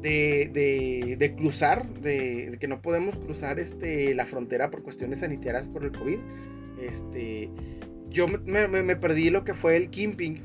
de, 0.00 1.34
cruzar, 1.36 1.88
de, 2.00 2.56
que 2.60 2.68
no 2.68 2.80
podemos 2.80 3.16
cruzar 3.16 3.58
este, 3.58 4.14
la 4.14 4.26
frontera 4.26 4.70
por 4.70 4.82
cuestiones 4.82 5.20
sanitarias 5.20 5.66
por 5.66 5.84
el 5.84 5.92
COVID, 5.92 6.18
este, 6.80 7.50
yo 8.08 8.28
me, 8.28 8.96
perdí 8.96 9.30
lo 9.30 9.44
que 9.44 9.54
fue 9.54 9.76
el 9.76 9.90
Kimping 9.90 10.40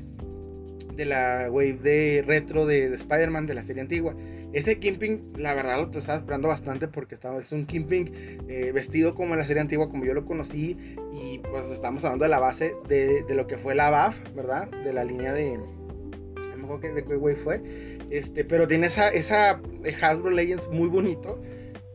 de 0.96 1.04
la 1.04 1.48
wave 1.50 1.74
de 1.74 2.24
retro 2.26 2.66
de, 2.66 2.90
de 2.90 2.96
Spider-Man 2.96 3.46
de 3.46 3.54
la 3.54 3.62
serie 3.62 3.82
antigua. 3.82 4.16
Ese 4.52 4.80
Kimping, 4.80 5.34
la 5.36 5.54
verdad 5.54 5.78
lo 5.78 5.98
estaba 5.98 6.18
esperando 6.18 6.48
bastante 6.48 6.88
porque 6.88 7.14
es 7.14 7.52
un 7.52 7.66
Kimping 7.66 8.46
eh, 8.48 8.72
vestido 8.72 9.14
como 9.14 9.34
en 9.34 9.40
la 9.40 9.46
serie 9.46 9.60
antigua, 9.60 9.88
como 9.88 10.04
yo 10.04 10.12
lo 10.12 10.24
conocí. 10.24 10.76
Y 11.12 11.38
pues 11.38 11.66
estamos 11.66 12.04
hablando 12.04 12.24
de 12.24 12.30
la 12.30 12.40
base 12.40 12.74
de, 12.88 13.24
lo 13.28 13.46
que 13.46 13.58
fue 13.58 13.74
la 13.74 13.90
BAF, 13.90 14.18
¿verdad? 14.34 14.68
De 14.68 14.92
la 14.92 15.04
línea 15.04 15.32
de. 15.32 15.56
No 15.56 16.56
me 16.56 16.64
acuerdo 16.64 16.96
de 16.96 17.04
qué 17.04 17.14
güey 17.14 17.36
fue. 17.36 17.98
Este, 18.10 18.44
pero 18.44 18.66
tiene 18.66 18.88
esa, 18.88 19.08
esa 19.08 19.60
Hasbro 20.02 20.30
Legends 20.30 20.68
muy 20.68 20.88
bonito. 20.88 21.40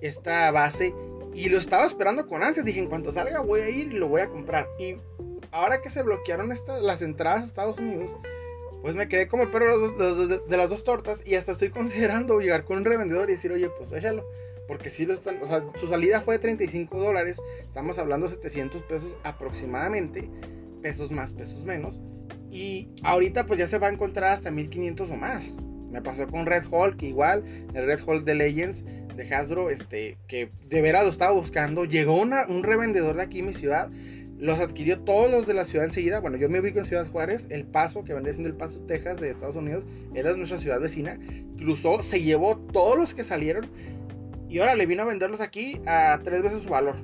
Esta 0.01 0.49
base. 0.51 0.93
Y 1.33 1.49
lo 1.49 1.57
estaba 1.57 1.85
esperando 1.85 2.25
con 2.25 2.41
ansias. 2.41 2.65
Dije, 2.65 2.79
en 2.79 2.87
cuanto 2.87 3.11
salga 3.11 3.41
voy 3.41 3.61
a 3.61 3.69
ir 3.69 3.91
y 3.91 3.97
lo 3.97 4.07
voy 4.07 4.21
a 4.21 4.29
comprar. 4.29 4.67
Y 4.79 4.95
ahora 5.51 5.81
que 5.81 5.89
se 5.89 6.03
bloquearon 6.03 6.49
las 6.81 7.01
entradas 7.01 7.43
a 7.43 7.47
Estados 7.47 7.77
Unidos 7.77 8.11
pues 8.85 8.93
me 8.93 9.07
quedé 9.07 9.27
como 9.27 9.41
el 9.41 9.49
perro 9.49 9.89
de, 9.89 10.57
las 10.57 10.69
dos 10.69 10.83
tortas 10.83 11.23
y 11.25 11.33
hasta 11.33 11.53
estoy 11.53 11.69
considerando 11.71 12.39
llegar 12.39 12.65
con 12.65 12.77
un 12.77 12.85
revendedor 12.85 13.31
y 13.31 13.33
decir, 13.33 13.51
oye, 13.51 13.67
pues 13.79 13.91
échalo. 13.91 14.23
Porque 14.67 14.91
si 14.91 15.07
lo 15.07 15.15
están, 15.15 15.39
o 15.41 15.47
sea, 15.47 15.63
su 15.79 15.87
salida 15.87 16.21
fue 16.21 16.35
de 16.35 16.41
35 16.41 16.99
dólares, 16.99 17.41
estamos 17.63 17.97
hablando 17.97 18.27
de 18.27 18.33
700 18.35 18.83
pesos 18.83 19.17
aproximadamente, 19.23 20.29
pesos 20.83 21.09
más, 21.09 21.33
pesos 21.33 21.65
menos. 21.65 21.99
Y 22.51 22.89
ahorita 23.01 23.47
pues 23.47 23.57
ya 23.57 23.65
se 23.65 23.79
va 23.79 23.87
a 23.87 23.91
encontrar 23.91 24.33
hasta 24.33 24.51
1500 24.51 25.09
o 25.09 25.15
más. 25.15 25.51
Me 25.89 26.03
pasó 26.03 26.27
con 26.27 26.45
Red 26.45 26.65
Hulk, 26.69 27.01
igual, 27.01 27.43
el 27.73 27.87
Red 27.87 28.01
Hulk 28.05 28.23
de 28.23 28.35
Legends 28.35 28.85
de 29.15 29.33
Hasbro, 29.33 29.71
este, 29.71 30.19
que 30.27 30.51
de 30.69 30.81
veras 30.83 31.05
lo 31.05 31.09
estaba 31.09 31.31
buscando. 31.31 31.85
Llegó 31.85 32.21
un 32.21 32.63
revendedor 32.63 33.15
de 33.15 33.23
aquí 33.23 33.39
en 33.39 33.47
mi 33.47 33.55
ciudad 33.55 33.89
los 34.37 34.59
adquirió 34.59 34.99
todos 34.99 35.31
los 35.31 35.47
de 35.47 35.53
la 35.53 35.65
ciudad 35.65 35.85
enseguida. 35.85 36.19
Bueno, 36.19 36.37
yo 36.37 36.49
me 36.49 36.59
ubico 36.59 36.79
en 36.79 36.85
Ciudad 36.85 37.09
Juárez, 37.09 37.47
El 37.49 37.65
Paso, 37.65 38.03
que 38.03 38.13
vendría 38.13 38.33
siendo 38.33 38.49
El 38.49 38.55
Paso, 38.55 38.79
Texas, 38.81 39.19
de 39.19 39.29
Estados 39.29 39.55
Unidos, 39.55 39.83
era 40.13 40.35
nuestra 40.35 40.57
ciudad 40.57 40.79
vecina. 40.79 41.17
Cruzó, 41.57 42.03
se 42.03 42.21
llevó 42.21 42.57
todos 42.57 42.97
los 42.97 43.13
que 43.13 43.23
salieron 43.23 43.67
y 44.49 44.59
ahora 44.59 44.75
le 44.75 44.85
vino 44.85 45.03
a 45.03 45.05
venderlos 45.05 45.41
aquí 45.41 45.79
a 45.85 46.19
tres 46.23 46.43
veces 46.43 46.63
su 46.63 46.69
valor. 46.69 46.95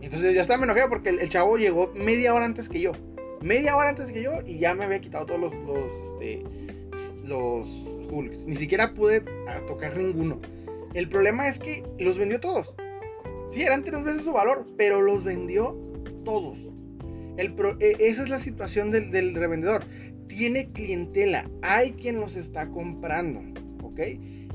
Entonces 0.00 0.34
ya 0.34 0.42
estaba 0.42 0.62
enojado 0.62 0.88
porque 0.88 1.08
el, 1.08 1.28
chavo 1.28 1.56
llegó 1.56 1.92
media 1.94 2.32
hora 2.34 2.44
antes 2.44 2.68
que 2.68 2.80
yo. 2.80 2.92
Media 3.42 3.76
hora 3.76 3.88
antes 3.88 4.12
que 4.12 4.22
yo 4.22 4.40
y 4.46 4.58
ya 4.58 4.74
me 4.74 4.84
había 4.84 5.00
quitado 5.00 5.26
todos 5.26 5.40
los, 5.40 5.54
los, 5.54 5.92
este, 6.10 6.42
los 7.24 7.68
Hulks. 8.10 8.46
Ni 8.46 8.54
siquiera 8.54 8.94
pude 8.94 9.22
tocar 9.66 9.96
ninguno. 9.96 10.40
El 10.94 11.08
problema 11.08 11.48
es 11.48 11.58
que 11.58 11.82
los 11.98 12.16
vendió 12.16 12.40
todos. 12.40 12.74
Sí, 13.48 13.62
eran 13.62 13.84
tres 13.84 14.04
veces 14.04 14.22
su 14.22 14.32
valor, 14.32 14.66
pero 14.76 15.02
los 15.02 15.24
vendió 15.24 15.76
todos. 16.24 16.58
E, 17.38 17.96
esa 18.00 18.22
es 18.22 18.28
la 18.28 18.38
situación 18.38 18.90
del, 18.90 19.34
revendedor. 19.34 19.84
Tiene 20.28 20.70
clientela, 20.72 21.48
hay 21.62 21.92
quien 21.92 22.20
los 22.20 22.36
está 22.36 22.68
comprando, 22.68 23.40
¿ok? 23.82 24.00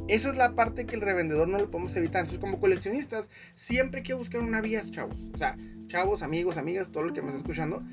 Esa 0.07 0.29
es 0.29 0.35
la 0.35 0.55
parte 0.55 0.85
que 0.85 0.95
el 0.95 1.01
revendedor 1.01 1.47
no 1.47 1.57
lo 1.57 1.71
podemos 1.71 1.95
evitar. 1.95 2.21
Entonces, 2.21 2.39
como 2.39 2.59
coleccionistas, 2.59 3.29
siempre 3.55 3.99
hay 3.99 4.03
que 4.03 4.13
buscar 4.13 4.41
una 4.41 4.59
vía, 4.59 4.81
chavos. 4.81 5.15
O 5.33 5.37
sea, 5.37 5.55
chavos, 5.87 6.21
amigos, 6.21 6.57
amigas, 6.57 6.91
todo 6.91 7.05
el 7.05 7.13
que 7.13 7.21
me 7.21 7.27
está 7.27 7.37
escuchando, 7.37 7.83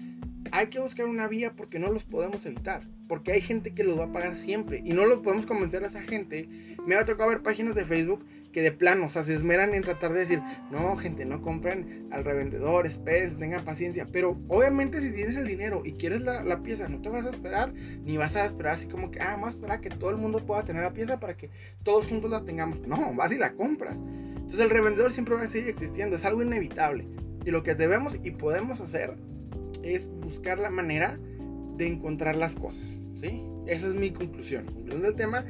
hay 0.51 0.69
que 0.69 0.81
buscar 0.81 1.07
una 1.07 1.29
vía 1.29 1.53
porque 1.55 1.79
no 1.79 1.93
los 1.93 2.05
podemos 2.05 2.45
evitar. 2.47 2.83
Porque 3.07 3.33
hay 3.33 3.41
gente 3.41 3.75
que 3.75 3.85
los 3.85 3.99
va 3.99 4.07
a 4.07 4.13
pagar 4.13 4.35
siempre. 4.35 4.83
Y 4.85 4.93
no 4.95 5.07
los 5.07 5.21
podemos 5.21 5.47
convencer 5.47 5.85
a 5.85 5.87
esa 5.87 6.03
gente. 6.03 6.49
Me 6.87 6.97
ha 6.97 7.05
tocado 7.05 7.29
ver 7.29 7.43
páginas 7.43 7.75
de 7.75 7.85
Facebook 7.85 8.25
que 8.53 8.63
de 8.63 8.73
plano, 8.73 9.07
o 9.07 9.11
sea, 9.11 9.23
se 9.23 9.35
esmeran 9.35 9.75
en 9.75 9.83
tratar 9.83 10.13
de 10.13 10.21
decir, 10.21 10.41
no, 10.71 10.97
gente, 10.97 11.25
no 11.25 11.43
compren 11.43 12.09
al 12.11 12.25
revendedor, 12.25 12.87
esperen, 12.87 13.37
tengan 13.37 13.65
paciencia. 13.65 14.07
Pero 14.11 14.39
obviamente 14.49 15.01
si 15.01 15.11
tienes 15.11 15.37
el 15.37 15.47
dinero 15.47 15.83
y 15.85 15.93
quieres 15.93 16.23
la, 16.23 16.63
pieza, 16.63 16.89
no 16.89 17.01
te 17.01 17.09
vas 17.09 17.27
a 17.27 17.31
esperar, 17.31 17.73
ni 17.75 18.17
vas 18.17 18.37
a 18.37 18.47
esperar 18.47 18.75
así 18.75 18.87
como 18.87 19.11
que, 19.11 19.21
ah, 19.21 19.33
vamos 19.33 19.49
a 19.49 19.51
esperar 19.51 19.81
que 19.81 19.91
todo 19.91 20.11
el 20.11 20.17
mundo 20.17 20.45
pueda 20.45 20.65
tener 20.65 20.83
la 20.83 20.93
pieza 20.93 21.21
para 21.21 21.37
que 21.37 21.51
todos 21.83 22.09
juntos 22.09 22.31
la 22.31 22.45
tengamos. 22.45 22.81
No, 22.87 23.15
vas 23.15 23.33
y 23.33 23.39
la 23.39 23.53
compras. 23.53 23.99
Entonces 23.99 24.61
el 24.61 24.71
revendedor 24.71 25.13
siempre 25.13 25.35
va 25.35 25.43
a 25.43 25.47
seguir 25.47 25.69
existiendo, 25.69 26.17
es 26.17 26.25
algo 26.25 26.43
inevitable. 26.43 27.07
Y 27.45 27.51
lo 27.51 27.63
que 27.63 27.75
debemos 27.75 28.19
y 28.23 28.31
podemos 28.33 28.81
hacer 28.81 29.15
es 29.83 30.11
buscar 30.21 30.59
la 30.59 30.71
manera 30.71 31.19
de 31.77 31.87
encontrar 31.87 32.35
las 32.37 32.55
cosas, 32.55 32.99
¿sí? 33.15 33.43
Esa 33.67 33.89
es 33.89 33.95
mi 33.95 34.11
conclusión. 34.11 34.65
Conclusión 34.65 35.03
del 35.03 35.15
tema 35.15 35.45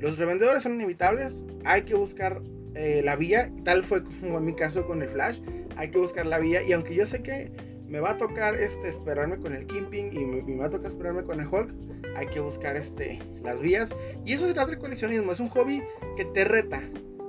los 0.00 0.18
revendedores 0.18 0.62
son 0.62 0.74
inevitables, 0.74 1.44
hay 1.64 1.82
que 1.82 1.94
buscar 1.94 2.40
eh, 2.74 3.02
la 3.04 3.16
vía, 3.16 3.50
tal 3.64 3.84
fue 3.84 4.04
como 4.04 4.38
en 4.38 4.44
mi 4.44 4.54
caso 4.54 4.86
con 4.86 5.02
el 5.02 5.08
Flash, 5.08 5.40
hay 5.76 5.90
que 5.90 5.98
buscar 5.98 6.26
la 6.26 6.38
vía 6.38 6.62
y 6.62 6.72
aunque 6.72 6.94
yo 6.94 7.06
sé 7.06 7.22
que 7.22 7.50
me 7.86 8.00
va 8.00 8.10
a 8.10 8.16
tocar 8.18 8.54
este, 8.54 8.88
esperarme 8.88 9.38
con 9.38 9.54
el 9.54 9.66
Kimping 9.66 10.12
y 10.12 10.24
me, 10.24 10.56
va 10.56 10.66
a 10.66 10.70
tocar 10.70 10.90
esperarme 10.90 11.24
con 11.24 11.40
el 11.40 11.46
Hulk, 11.46 11.72
hay 12.16 12.26
que 12.26 12.40
buscar 12.40 12.76
este, 12.76 13.18
las 13.42 13.60
vías 13.60 13.94
y 14.24 14.34
eso 14.34 14.46
se 14.46 14.54
trata 14.54 14.72
de 14.72 14.78
coleccionismo, 14.78 15.32
es 15.32 15.40
un 15.40 15.48
hobby 15.48 15.82
que 16.16 16.24
te 16.26 16.44
reta 16.44 16.82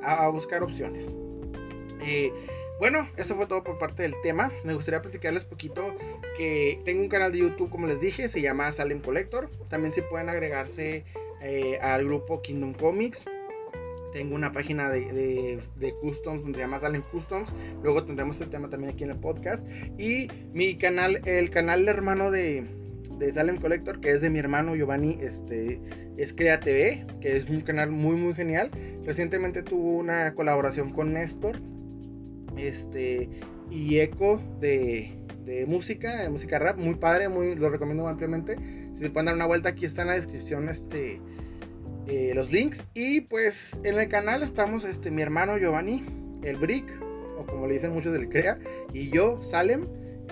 a, 0.03 0.27
buscar 0.27 0.63
opciones. 0.63 1.08
Eh, 2.05 2.32
bueno, 2.79 3.10
eso 3.17 3.36
fue 3.36 3.45
todo 3.45 3.62
por 3.62 3.77
parte 3.77 4.03
del 4.03 4.13
tema. 4.23 4.53
Me 4.63 4.73
gustaría 4.73 5.01
platicarles 5.01 5.43
poquito 5.43 5.93
que 6.38 6.79
tengo 6.86 7.01
un 7.01 7.10
canal 7.10 7.34
de 7.34 7.39
YouTube, 7.39 7.69
como 7.69 7.88
les 7.88 7.99
dije, 7.99 8.29
se 8.29 8.41
llama 8.41 8.71
Salem 8.71 9.01
Collector. 9.01 9.49
También 9.69 9.91
se 9.91 10.01
pueden 10.01 10.29
agregarse 10.29 11.03
eh, 11.41 11.78
al 11.82 12.06
grupo 12.06 12.41
Kingdom 12.41 12.73
Comics. 12.73 13.25
Tengo 14.13 14.36
una 14.36 14.52
página 14.52 14.89
de, 14.89 15.62
de, 15.75 15.93
customs 16.02 16.41
donde 16.41 16.60
llama 16.60 16.80
Salem 16.80 17.04
Customs. 17.12 17.54
Luego 17.84 18.04
tendremos 18.04 18.41
el 18.41 18.49
tema 18.49 18.69
también 18.69 18.93
aquí 18.93 19.04
en 19.04 19.12
el 19.12 19.19
podcast. 19.19 19.65
Y 19.97 20.28
mi 20.52 20.75
canal, 20.78 21.21
el 21.25 21.49
canal 21.52 21.88
hermano 21.88 22.32
de, 22.32 22.65
de 23.19 23.32
Salem 23.32 23.58
Collector, 23.58 23.99
que 24.02 24.12
es 24.12 24.21
de 24.21 24.30
mi 24.30 24.39
hermano 24.39 24.75
Giovanni, 24.75 25.19
este, 25.21 25.80
es 26.17 26.34
Crea 26.34 26.60
TV, 26.60 27.06
que 27.21 27.38
es 27.38 27.49
un 27.49 27.62
canal 27.62 27.91
muy 27.91 28.15
muy 28.15 28.34
genial. 28.34 28.71
Recientemente 29.06 29.62
tuvo 29.62 29.97
una 29.97 30.34
colaboración 30.34 30.91
con 30.91 31.13
Néstor 31.13 31.58
este, 32.58 33.30
y 33.69 33.99
Eco 33.99 34.41
de, 34.60 35.13
de 35.45 35.65
música, 35.65 36.23
de 36.23 36.30
música 36.30 36.60
rap, 36.60 36.78
muy 36.78 36.95
padre, 36.95 37.30
muy, 37.30 37.56
lo 37.56 37.69
recomiendo 37.69 38.08
ampliamente. 38.08 38.56
Si 38.99 39.05
se 39.05 39.12
pueden 39.12 39.27
dar 39.27 39.35
una 39.35 39.45
vuelta, 39.45 39.69
aquí 39.69 39.85
está 39.85 40.01
en 40.01 40.09
la 40.09 40.15
descripción 40.15 40.67
este, 40.67 41.21
eh, 42.05 42.33
los 42.35 42.51
links. 42.51 42.85
Y 42.93 43.21
pues 43.21 43.79
en 43.85 43.97
el 43.97 44.09
canal 44.09 44.43
estamos 44.43 44.83
este, 44.83 45.09
mi 45.09 45.21
hermano 45.21 45.57
Giovanni, 45.57 46.03
el 46.43 46.57
Brick, 46.57 46.83
o 47.38 47.45
como 47.45 47.65
le 47.65 47.75
dicen 47.75 47.91
muchos 47.91 48.12
del 48.12 48.27
CREA, 48.27 48.59
y 48.91 49.09
yo, 49.09 49.41
Salem. 49.41 49.85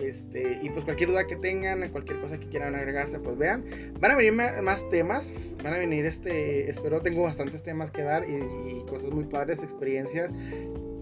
Este, 0.04 0.60
y 0.62 0.70
pues 0.70 0.84
cualquier 0.84 1.12
duda 1.12 1.26
que 1.28 1.38
tengan, 1.38 1.88
cualquier 1.92 2.20
cosa 2.20 2.38
que 2.38 2.46
quieran 2.50 2.76
agregarse, 2.76 3.20
pues 3.20 3.38
vean. 3.38 3.64
Van 4.02 4.12
a 4.12 4.16
venir 4.16 4.34
más 4.34 4.90
temas, 4.90 5.34
van 5.64 5.74
a 5.74 5.78
venir 5.78 6.06
este, 6.06 6.70
espero 6.70 7.02
tengo 7.02 7.24
bastantes 7.24 7.64
temas 7.64 7.90
que 7.90 8.02
dar 8.02 8.30
y, 8.30 8.34
y 8.34 8.86
cosas 8.86 9.12
muy 9.12 9.24
padres, 9.24 9.64
experiencias. 9.64 10.30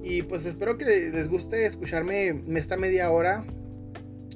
Y 0.04 0.22
pues 0.22 0.46
espero 0.46 0.78
que 0.78 0.86
les 0.86 1.28
guste 1.28 1.66
escucharme 1.66 2.44
esta 2.58 2.78
media 2.78 3.10
hora 3.10 3.44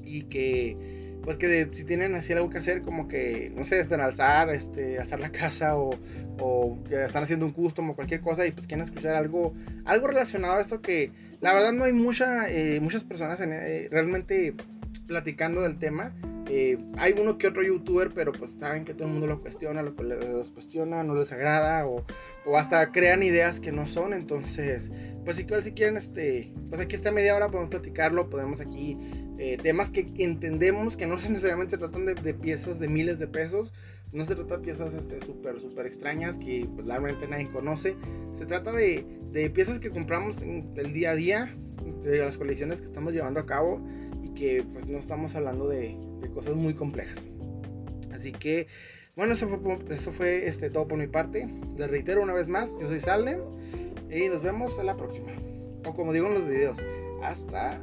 y 0.04 0.24
que 0.24 0.99
pues 1.30 1.38
que 1.38 1.70
si 1.74 1.84
tienen 1.84 2.16
así 2.16 2.34
algo 2.34 2.50
que 2.50 2.58
hacer, 2.58 2.82
como 2.82 3.08
que, 3.08 3.52
no 3.56 3.64
sé, 3.64 3.80
están 3.80 4.02
alzar, 4.02 4.50
este, 4.50 4.98
alzar 4.98 5.20
la 5.20 5.32
casa 5.32 5.78
o, 5.78 5.92
o 6.40 6.80
están 6.90 7.22
haciendo 7.22 7.46
un 7.46 7.52
custom 7.52 7.92
o 7.92 7.96
cualquier 7.96 8.22
cosa 8.22 8.48
y 8.48 8.52
pues 8.52 8.66
quieren 8.66 8.84
escuchar 8.84 9.14
algo, 9.14 9.54
algo 9.86 10.08
relacionado 10.08 10.56
a 10.56 10.62
esto 10.62 10.82
que 10.82 11.12
la 11.40 11.54
verdad 11.54 11.72
no 11.72 11.84
hay 11.84 11.94
mucha, 11.94 12.50
eh, 12.50 12.80
muchas 12.80 13.04
personas 13.04 13.40
eh, 13.42 13.90
realmente 13.92 14.56
platicando 15.06 15.62
del 15.62 15.78
tema. 15.78 16.16
Eh, 16.50 16.80
hay 16.98 17.14
uno 17.22 17.38
que 17.38 17.46
otro 17.46 17.62
youtuber, 17.62 18.10
pero 18.10 18.32
pues 18.32 18.50
saben 18.58 18.84
que 18.84 18.96
todo 18.96 19.06
el 19.06 19.12
mundo 19.12 19.28
lo 19.28 19.40
cuestiona, 19.40 19.84
lo, 19.84 19.92
los 19.92 20.50
cuestiona, 20.50 21.04
no 21.04 21.14
les 21.14 21.32
agrada 21.32 21.86
o, 21.86 22.04
o 22.48 22.58
hasta 22.58 22.92
crean 22.92 23.22
ideas 23.22 23.60
que 23.60 23.72
no 23.72 23.86
son. 23.86 24.14
Entonces, 24.16 24.90
pues 25.26 25.38
si, 25.38 25.46
si 25.62 25.72
quieren, 25.74 25.96
este, 25.96 26.52
pues 26.70 26.82
aquí 26.82 26.96
está 26.96 27.12
media 27.12 27.36
hora, 27.36 27.52
podemos 27.52 27.70
platicarlo, 27.70 28.32
podemos 28.32 28.62
aquí 28.62 28.98
eh, 29.40 29.58
temas 29.62 29.90
que 29.90 30.06
entendemos 30.18 30.98
que 30.98 31.08
no 31.08 31.16
necesariamente 31.30 31.72
se 31.72 31.78
tratan 31.78 32.06
de, 32.06 32.34
piezas 32.34 32.78
de 32.80 32.88
miles 32.88 33.20
de 33.20 33.28
pesos, 33.28 33.74
no 34.12 34.26
se 34.26 34.36
trata 34.36 34.58
de 34.58 34.64
piezas 34.64 34.94
este, 34.94 35.20
súper, 35.20 35.60
súper 35.60 35.86
extrañas 35.86 36.38
que 36.38 36.68
pues, 36.76 36.86
realmente 36.86 37.28
nadie 37.28 37.50
conoce, 37.50 37.96
se 38.34 38.46
trata 38.46 38.72
de, 38.74 39.06
de 39.32 39.50
piezas 39.50 39.80
que 39.80 39.90
compramos 39.90 40.42
en 40.42 40.74
el 40.76 40.94
día 40.94 41.12
a 41.12 41.16
día, 41.16 41.56
de 42.04 42.20
las 42.20 42.38
colecciones 42.38 42.82
que 42.82 42.88
estamos 42.88 43.14
llevando 43.14 43.40
a 43.40 43.46
cabo 43.46 43.82
y 44.24 44.34
que 44.34 44.64
pues 44.74 44.88
no 44.88 44.98
estamos 44.98 45.36
hablando 45.36 45.68
de, 45.68 45.98
de 46.22 46.30
cosas 46.32 46.56
muy 46.56 46.74
complejas. 46.74 47.26
Así 48.14 48.32
que, 48.32 48.68
bueno, 49.16 49.34
eso 49.34 49.48
fue, 49.48 49.78
eso 49.96 50.12
fue 50.12 50.48
este, 50.48 50.70
todo 50.70 50.88
por 50.88 50.98
mi 50.98 51.08
parte. 51.08 51.48
Les 51.78 51.90
reitero 51.90 52.22
una 52.22 52.34
vez 52.34 52.48
más, 52.48 52.70
yo 52.80 52.88
soy 52.88 53.00
Salem 53.00 53.40
y 54.10 54.28
nos 54.28 54.44
vemos 54.44 54.78
en 54.80 54.88
la 54.88 54.98
próxima. 54.98 55.32
O 55.86 55.94
como 55.94 56.12
digo 56.12 56.28
en 56.28 56.34
los 56.34 56.48
videos, 56.48 56.78
hasta 57.24 57.82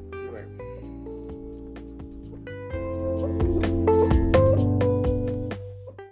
Thank 3.19 4.11
you. 4.11 4.16